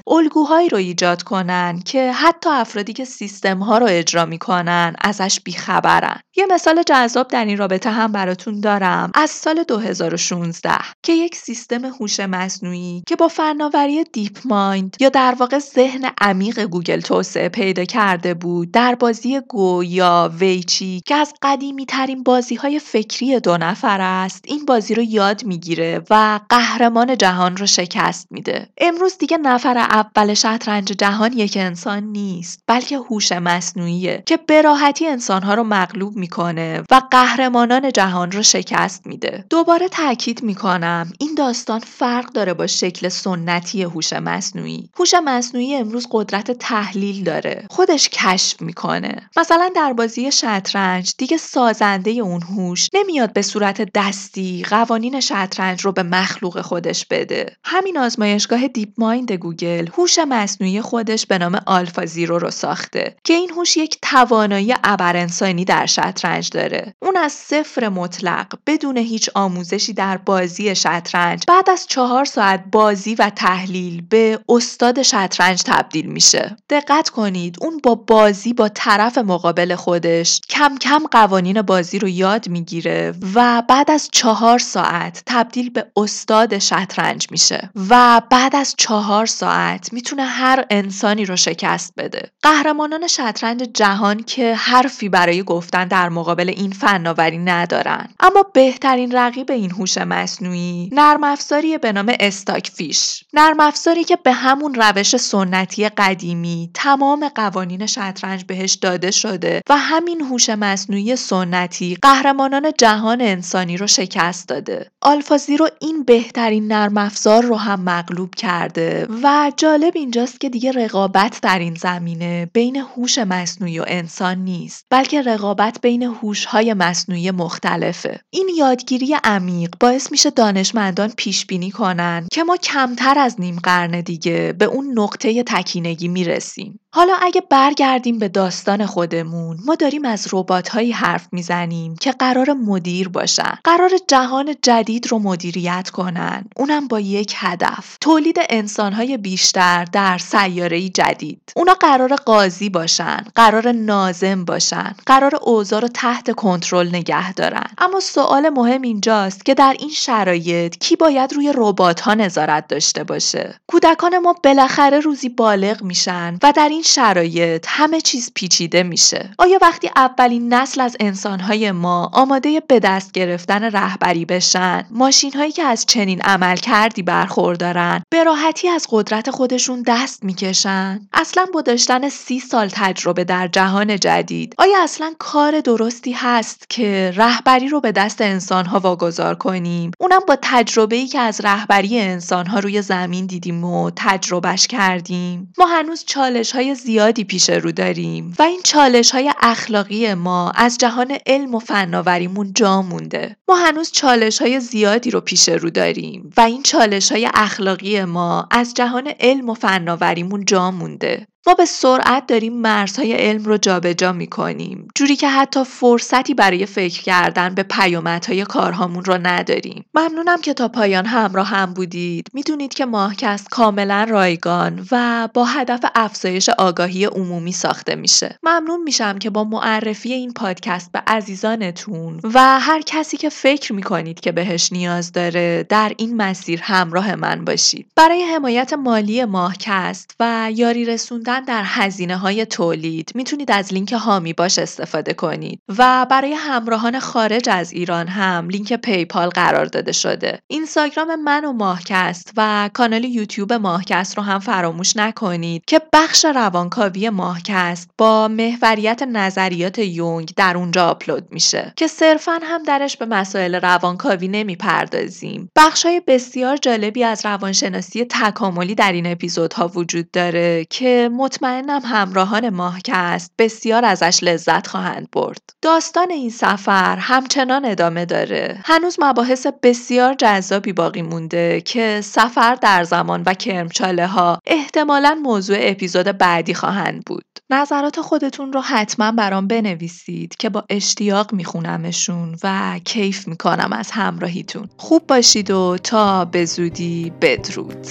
الگوهایی 0.55 0.69
رو 0.69 0.77
ایجاد 0.77 1.23
کنن 1.23 1.81
که 1.85 2.11
حتی 2.11 2.49
افرادی 2.49 2.93
که 2.93 3.05
سیستم 3.05 3.59
ها 3.59 3.77
رو 3.77 3.87
اجرا 3.89 4.25
می‌کنن 4.25 4.95
ازش 5.01 5.39
بیخبرن. 5.43 6.19
یه 6.35 6.45
مثال 6.45 6.83
جذاب 6.83 7.27
در 7.27 7.45
این 7.45 7.57
رابطه 7.57 7.89
هم 7.89 8.11
براتون 8.11 8.59
دارم. 8.59 9.11
از 9.13 9.29
سال 9.29 9.63
2016 9.63 10.71
که 11.03 11.13
یک 11.13 11.35
سیستم 11.35 11.85
هوش 11.85 12.19
مصنوعی 12.19 13.03
که 13.07 13.15
با 13.15 13.27
فناوری 13.27 14.03
دیپ 14.03 14.37
مایند 14.45 14.95
یا 14.99 15.09
در 15.09 15.35
واقع 15.39 15.59
ذهن 15.59 16.11
عمیق 16.21 16.59
گوگل 16.59 17.01
توسعه 17.01 17.49
پیدا 17.49 17.85
کرده 17.85 18.33
بود 18.33 18.71
در 18.71 18.95
بازی 18.95 19.39
گو 19.39 19.83
یا 19.83 20.31
وی‌چی 20.39 21.01
که 21.05 21.15
از 21.15 21.33
قدیمی 21.41 21.85
ترین 21.85 22.23
بازی 22.23 22.55
های 22.55 22.79
فکری 22.79 23.39
دو 23.39 23.57
نفر 23.57 24.01
است 24.01 24.45
این 24.47 24.65
بازی 24.65 24.95
رو 24.95 25.03
یاد 25.03 25.45
می‌گیره 25.45 26.01
و 26.09 26.39
قهرمان 26.49 27.17
جهان 27.17 27.57
رو 27.57 27.65
شکست 27.65 28.27
میده. 28.31 28.69
امروز 28.77 29.17
دیگه 29.17 29.37
نفر 29.37 29.77
اول 29.77 30.33
شطرنج 30.45 30.91
جهان 30.91 31.33
یک 31.33 31.57
انسان 31.57 32.03
نیست 32.03 32.63
بلکه 32.67 32.97
هوش 32.97 33.31
مصنوعیه 33.31 34.23
که 34.25 34.37
به 34.37 34.61
راحتی 34.61 35.07
انسانها 35.07 35.53
رو 35.53 35.63
مغلوب 35.63 36.15
می‌کنه 36.15 36.83
و 36.91 37.01
قهرمانان 37.11 37.91
جهان 37.91 38.31
رو 38.31 38.43
شکست 38.43 39.07
میده. 39.07 39.45
دوباره 39.49 39.89
تاکید 39.89 40.43
می‌کنم 40.43 41.13
این 41.19 41.35
داستان 41.37 41.79
فرق 41.79 42.31
داره 42.31 42.53
با 42.53 42.67
شکل 42.67 43.09
سنتی 43.09 43.83
هوش 43.83 44.13
مصنوعی. 44.13 44.89
هوش 44.99 45.13
مصنوعی 45.25 45.75
امروز 45.75 46.07
قدرت 46.11 46.51
تحلیل 46.51 47.23
داره 47.23 47.65
خودش 47.69 48.09
کشف 48.09 48.61
می‌کنه. 48.61 49.29
مثلا 49.37 49.69
در 49.75 49.93
بازی 49.93 50.31
شطرنج 50.31 51.13
دیگه 51.17 51.37
سازنده 51.37 52.11
اون 52.11 52.41
هوش 52.41 52.89
نمیاد 52.93 53.33
به 53.33 53.41
صورت 53.41 53.91
دستی 53.93 54.63
قوانین 54.69 55.19
شطرنج 55.19 55.81
رو 55.81 55.91
به 55.91 56.03
مخلوق 56.03 56.61
خودش 56.61 57.05
بده. 57.05 57.55
همین 57.63 57.97
آزمایشگاه 57.97 58.67
دیپ 58.67 58.89
مایند 58.97 59.31
گوگل 59.31 59.87
هوش 59.97 60.19
مصنوعی 60.35 60.81
خودش 60.81 61.25
به 61.25 61.37
نام 61.37 61.59
آلفا 61.65 62.05
زیرو 62.05 62.39
رو 62.39 62.51
ساخته 62.51 63.15
که 63.23 63.33
این 63.33 63.49
هوش 63.49 63.77
یک 63.77 63.97
توانایی 64.01 64.75
ابرانسانی 64.83 65.65
در 65.65 65.85
شطرنج 65.85 66.49
داره. 66.49 66.93
اون 67.01 67.17
از 67.17 67.31
صفر 67.31 67.89
مطلق 67.89 68.53
بدون 68.67 68.97
هیچ 68.97 69.29
آموزشی 69.35 69.93
در 69.93 70.17
بازی 70.17 70.75
شطرنج. 70.75 71.43
بعد 71.47 71.69
از 71.69 71.87
چهار 71.87 72.25
ساعت 72.25 72.63
بازی 72.71 73.15
و 73.15 73.31
تحلیل 73.35 74.01
به 74.01 74.39
استاد 74.49 75.01
شطرنج 75.01 75.63
تبدیل 75.65 76.05
میشه. 76.05 76.57
دقت 76.69 77.09
کنید 77.09 77.57
اون 77.61 77.79
با 77.83 77.95
بازی 77.95 78.53
با 78.53 78.69
طرف 78.69 79.17
مقابل 79.17 79.75
خودش 79.75 80.41
کم 80.49 80.77
کم 80.77 81.03
قوانین 81.11 81.61
بازی 81.61 81.99
رو 81.99 82.07
یاد 82.07 82.49
می‌گیره 82.49 83.13
و 83.35 83.63
بعد 83.67 83.91
از 83.91 84.09
چهار 84.11 84.59
ساعت 84.59 85.23
تبدیل 85.25 85.69
به 85.69 85.85
استاد 85.97 86.57
شطرنج 86.57 87.27
میشه. 87.31 87.69
و 87.89 88.21
بعد 88.29 88.55
از 88.55 88.75
چهار 88.77 89.25
ساعت 89.25 89.93
می‌تونه 89.93 90.14
هر 90.19 90.65
انسانی 90.69 91.25
رو 91.25 91.35
شکست 91.35 91.93
بده. 91.97 92.31
قهرمانان 92.41 93.07
شطرنج 93.07 93.69
جهان 93.73 94.23
که 94.23 94.55
حرفی 94.55 95.09
برای 95.09 95.43
گفتن 95.43 95.87
در 95.87 96.09
مقابل 96.09 96.49
این 96.49 96.71
فناوری 96.71 97.37
ندارن. 97.37 98.09
اما 98.19 98.43
بهترین 98.53 99.11
رقیب 99.11 99.51
این 99.51 99.71
هوش 99.71 99.97
مصنوعی 99.97 100.89
نرم 100.91 101.23
افزاری 101.23 101.77
به 101.77 101.91
نام 101.91 102.13
استاک 102.19 102.71
فیش. 102.75 103.23
نرم 103.33 103.59
افزاری 103.59 104.03
که 104.03 104.15
به 104.15 104.31
همون 104.31 104.73
روش 104.73 105.17
سنتی 105.17 105.89
قدیمی 105.89 106.71
تمام 106.73 107.29
قوانین 107.35 107.85
شطرنج 107.85 108.43
بهش 108.43 108.73
داده 108.73 109.11
شده 109.11 109.61
و 109.69 109.77
همین 109.77 110.21
هوش 110.21 110.49
مصنوعی 110.49 111.15
سنتی 111.15 111.97
قهرمانان 112.01 112.71
جهان 112.77 113.21
انسانی 113.21 113.77
رو 113.77 113.87
شکست 113.87 114.47
داده. 114.47 114.91
آلفا 115.01 115.37
زیرو 115.37 115.69
این 115.81 116.03
بهترین 116.03 116.67
نرم 116.67 116.97
افزار 116.97 117.43
رو 117.43 117.55
هم 117.55 117.81
مغلوب 117.81 118.35
کرده 118.35 119.07
و 119.23 119.51
جالب 119.57 119.93
اینجاست 120.05 120.39
که 120.39 120.49
دیگه 120.49 120.71
رقابت 120.71 121.39
در 121.41 121.59
این 121.59 121.75
زمینه 121.75 122.49
بین 122.53 122.75
هوش 122.75 123.17
مصنوعی 123.17 123.79
و 123.79 123.85
انسان 123.87 124.37
نیست 124.37 124.85
بلکه 124.89 125.21
رقابت 125.21 125.81
بین 125.81 126.03
هوش‌های 126.03 126.73
مصنوعی 126.73 127.31
مختلفه. 127.31 128.19
این 128.29 128.49
یادگیری 128.57 129.15
عمیق 129.23 129.75
باعث 129.79 130.11
میشه 130.11 130.29
دانشمندان 130.29 131.13
پیش 131.17 131.45
بینی 131.45 131.71
کنن 131.71 132.27
که 132.31 132.43
ما 132.43 132.57
کمتر 132.57 133.19
از 133.19 133.41
نیم 133.41 133.59
قرن 133.63 134.01
دیگه 134.01 134.53
به 134.59 134.65
اون 134.65 134.99
نقطه 134.99 135.43
تکینگی 135.43 136.07
می‌رسیم. 136.07 136.79
حالا 136.95 137.13
اگه 137.21 137.41
برگردیم 137.49 138.19
به 138.19 138.27
داستان 138.27 138.85
خودمون 138.85 139.57
ما 139.65 139.75
داریم 139.75 140.05
از 140.05 140.27
ربات 140.33 140.69
هایی 140.69 140.91
حرف 140.91 141.27
می‌زنیم 141.31 141.95
که 141.95 142.11
قرار 142.11 142.53
مدیر 142.53 143.09
باشن. 143.09 143.57
قرار 143.63 143.91
جهان 144.07 144.55
جدید 144.61 145.07
رو 145.11 145.19
مدیریت 145.19 145.89
کنن. 145.89 146.45
اونم 146.55 146.87
با 146.87 146.99
یک 146.99 147.33
هدف. 147.37 147.97
تولید 148.01 148.37
انسان 148.49 148.93
های 148.93 149.17
بیشتر 149.17 149.85
در 149.85 150.17
سیاره 150.17 150.89
جدید. 150.89 151.41
اونا 151.55 151.73
قرار 151.73 152.15
قاضی 152.15 152.69
باشن 152.69 153.25
قرار 153.35 153.71
نازم 153.71 154.45
باشن 154.45 154.95
قرار 155.05 155.35
اوضاع 155.41 155.79
رو 155.79 155.87
تحت 155.87 156.31
کنترل 156.31 156.87
نگه 156.87 157.33
دارن. 157.33 157.67
اما 157.77 157.99
سوال 157.99 158.49
مهم 158.49 158.81
اینجاست 158.81 159.45
که 159.45 159.53
در 159.53 159.75
این 159.79 159.89
شرایط 159.89 160.77
کی 160.77 160.95
باید 160.95 161.33
روی 161.33 161.53
ربات 161.55 162.01
ها 162.01 162.13
نظارت 162.13 162.67
داشته 162.67 163.03
باشه؟ 163.03 163.59
کودکان 163.67 164.17
ما 164.17 164.35
بالاخره 164.43 164.99
روزی 164.99 165.29
بالغ 165.29 165.83
میشن 165.83 166.37
و 166.43 166.53
در 166.55 166.69
این 166.69 166.84
شرایط 166.87 167.65
همه 167.69 168.01
چیز 168.01 168.31
پیچیده 168.35 168.83
میشه. 168.83 169.29
آیا 169.37 169.59
وقتی 169.61 169.89
اولین 169.95 170.53
نسل 170.53 170.81
از 170.81 170.97
انسانهای 170.99 171.71
ما 171.71 172.09
آماده 172.13 172.59
به 172.59 172.79
دست 172.79 173.11
گرفتن 173.11 173.63
رهبری 173.63 174.25
بشن 174.25 174.85
ماشین 174.91 175.33
هایی 175.33 175.51
که 175.51 175.63
از 175.63 175.85
چنین 175.85 176.21
عمل 176.21 176.55
کردی 176.55 177.01
برخوردارن 177.03 178.03
به 178.09 178.23
راحتی 178.23 178.67
از 178.67 178.87
قدرت 178.89 179.31
خودشون 179.31 179.83
دست 179.87 180.23
می‌کشن؟ 180.23 180.99
اصلا 181.13 181.45
با 181.53 181.61
داشتن 181.61 182.09
سی 182.09 182.39
سال 182.39 182.69
تجربه 182.71 183.23
در 183.23 183.47
جهان 183.47 183.99
جدید 183.99 184.55
آیا 184.57 184.83
اصلا 184.83 185.13
کار 185.19 185.59
درستی 185.59 186.11
هست 186.11 186.69
که 186.69 187.13
رهبری 187.15 187.67
رو 187.67 187.81
به 187.81 187.91
دست 187.91 188.21
انسانها 188.21 188.79
واگذار 188.79 189.35
کنیم؟ 189.35 189.91
اونم 189.99 190.21
با 190.27 190.37
تجربه 190.41 190.95
ای 190.95 191.07
که 191.07 191.19
از 191.19 191.41
رهبری 191.43 191.99
انسانها 191.99 192.59
روی 192.59 192.81
زمین 192.81 193.25
دیدیم 193.25 193.63
و 193.63 193.91
تجربهش 193.95 194.67
کردیم. 194.67 195.53
ما 195.57 195.65
هنوز 195.65 196.03
چالش 196.05 196.51
های 196.51 196.74
زیادی 196.75 197.23
پیش 197.23 197.49
رو 197.49 197.71
داریم 197.71 198.33
و 198.39 198.43
این 198.43 198.61
چالش 198.63 199.11
های 199.11 199.33
اخلاقی 199.41 200.13
ما 200.13 200.51
از 200.51 200.77
جهان 200.77 201.17
علم 201.25 201.55
و 201.55 201.59
فناوریمون 201.59 202.53
جا 202.53 202.81
مونده. 202.81 203.35
ما 203.47 203.55
هنوز 203.55 203.91
چالش 203.91 204.41
های 204.41 204.59
زیادی 204.59 205.11
رو 205.11 205.21
پیش 205.21 205.49
رو 205.49 205.69
داریم 205.69 206.29
و 206.37 206.41
این 206.41 206.63
چالش 206.63 207.11
های 207.11 207.29
اخلاقی 207.33 208.03
ما 208.03 208.47
از 208.51 208.73
جهان 208.73 209.07
علم 209.19 209.49
و 209.49 209.53
فناوریمون 209.53 210.45
جا 210.45 210.71
مونده. 210.71 211.27
ما 211.47 211.53
به 211.53 211.65
سرعت 211.65 212.27
داریم 212.27 212.53
مرزهای 212.53 213.13
علم 213.13 213.43
رو 213.43 213.57
جابجا 213.57 214.11
می‌کنیم 214.11 214.87
جوری 214.95 215.15
که 215.15 215.29
حتی 215.29 215.63
فرصتی 215.63 216.33
برای 216.33 216.65
فکر 216.65 217.01
کردن 217.01 217.55
به 217.55 217.63
پیامدهای 217.63 218.45
کارهامون 218.45 219.05
رو 219.05 219.17
نداریم. 219.23 219.85
ممنونم 219.93 220.41
که 220.41 220.53
تا 220.53 220.67
پایان 220.67 221.05
همراه 221.05 221.47
هم 221.47 221.73
بودید. 221.73 222.27
می‌دونید 222.33 222.73
که 222.73 222.85
ماهکست 222.85 223.49
کاملا 223.49 224.05
رایگان 224.09 224.87
و 224.91 225.27
با 225.33 225.45
هدف 225.45 225.85
افزایش 225.95 226.49
آگاهی 226.49 227.05
عمومی 227.05 227.51
ساخته 227.51 227.95
میشه. 227.95 228.39
ممنون 228.43 228.83
میشم 228.83 229.17
که 229.17 229.29
با 229.29 229.43
معرفی 229.43 230.13
این 230.13 230.33
پادکست 230.33 230.91
به 230.91 231.03
عزیزانتون 231.07 232.19
و 232.23 232.59
هر 232.59 232.81
کسی 232.81 233.17
که 233.17 233.29
فکر 233.29 233.73
می‌کنید 233.73 234.19
که 234.19 234.31
بهش 234.31 234.71
نیاز 234.71 235.11
داره 235.11 235.65
در 235.69 235.93
این 235.97 236.17
مسیر 236.17 236.59
همراه 236.63 237.15
من 237.15 237.45
باشید. 237.45 237.87
برای 237.95 238.23
حمایت 238.23 238.73
مالی 238.73 239.25
ماهکست 239.25 240.15
و 240.19 240.51
یاری 240.55 240.85
رسوندن 240.85 241.34
در 241.39 241.63
هزینه 241.65 242.17
های 242.17 242.45
تولید 242.45 243.11
می‌تونید 243.15 243.51
از 243.51 243.73
لینک 243.73 243.93
هامی 243.93 244.33
باش 244.33 244.59
استفاده 244.59 245.13
کنید. 245.13 245.59
و 245.77 246.07
برای 246.09 246.33
همراهان 246.33 246.99
خارج 246.99 247.49
از 247.49 247.71
ایران 247.71 248.07
هم 248.07 248.49
لینک 248.49 248.73
پیپال 248.73 249.29
قرار 249.29 249.65
داده 249.65 249.91
شده. 249.91 250.39
اینستاگرام 250.47 251.23
من 251.23 251.45
و 251.45 251.53
ماهکست 251.53 252.31
و 252.37 252.69
کانال 252.73 253.03
یوتیوب 253.03 253.53
ماهکست 253.53 254.17
رو 254.17 254.23
هم 254.23 254.39
فراموش 254.39 254.97
نکنید 254.97 255.63
که 255.67 255.81
بخش 255.93 256.25
روانکاوی 256.25 257.09
ماهکست 257.09 257.89
با 257.97 258.27
محوریت 258.27 259.03
نظریات 259.03 259.79
یونگ 259.79 260.33
در 260.35 260.57
اونجا 260.57 260.89
آپلود 260.89 261.27
میشه 261.31 261.73
که 261.75 261.87
صرفا 261.87 262.39
هم 262.43 262.63
درش 262.63 262.97
به 262.97 263.05
مسائل 263.05 263.55
روانکاوی 263.55 264.27
نمی‌پردازیم. 264.27 265.49
بخشای 265.55 266.01
بسیار 266.07 266.57
جالبی 266.57 267.03
از 267.03 267.25
روانشناسی 267.25 268.05
تکاملی 268.05 268.75
در 268.75 268.91
این 268.91 269.07
اپیزودها 269.07 269.67
وجود 269.67 270.11
داره 270.11 270.65
که 270.69 271.09
مطمئنم 271.25 271.81
همراهان 271.85 272.49
ماهکست 272.49 273.31
بسیار 273.37 273.85
ازش 273.85 274.19
لذت 274.23 274.67
خواهند 274.67 275.07
برد. 275.11 275.41
داستان 275.61 276.11
این 276.11 276.29
سفر 276.29 276.97
همچنان 276.97 277.65
ادامه 277.65 278.05
داره. 278.05 278.61
هنوز 278.65 278.97
مباحث 278.99 279.47
بسیار 279.63 280.13
جذابی 280.13 280.73
باقی 280.73 281.01
مونده 281.01 281.61
که 281.61 282.01
سفر 282.03 282.55
در 282.55 282.83
زمان 282.83 283.23
و 283.25 283.33
کرمچاله 283.33 284.07
ها 284.07 284.39
احتمالا 284.45 285.19
موضوع 285.23 285.57
اپیزود 285.59 286.05
بعدی 286.05 286.53
خواهند 286.53 287.03
بود. 287.05 287.25
نظرات 287.49 288.01
خودتون 288.01 288.53
رو 288.53 288.61
حتما 288.61 289.11
برام 289.11 289.47
بنویسید 289.47 290.35
که 290.39 290.49
با 290.49 290.63
اشتیاق 290.69 291.33
میخونمشون 291.33 292.35
و 292.43 292.79
کیف 292.85 293.27
می‌کنم 293.27 293.73
از 293.73 293.91
همراهیتون. 293.91 294.69
خوب 294.77 295.07
باشید 295.07 295.51
و 295.51 295.77
تا 295.83 296.25
به 296.25 296.45
زودی 296.45 297.13
بدرود. 297.21 297.87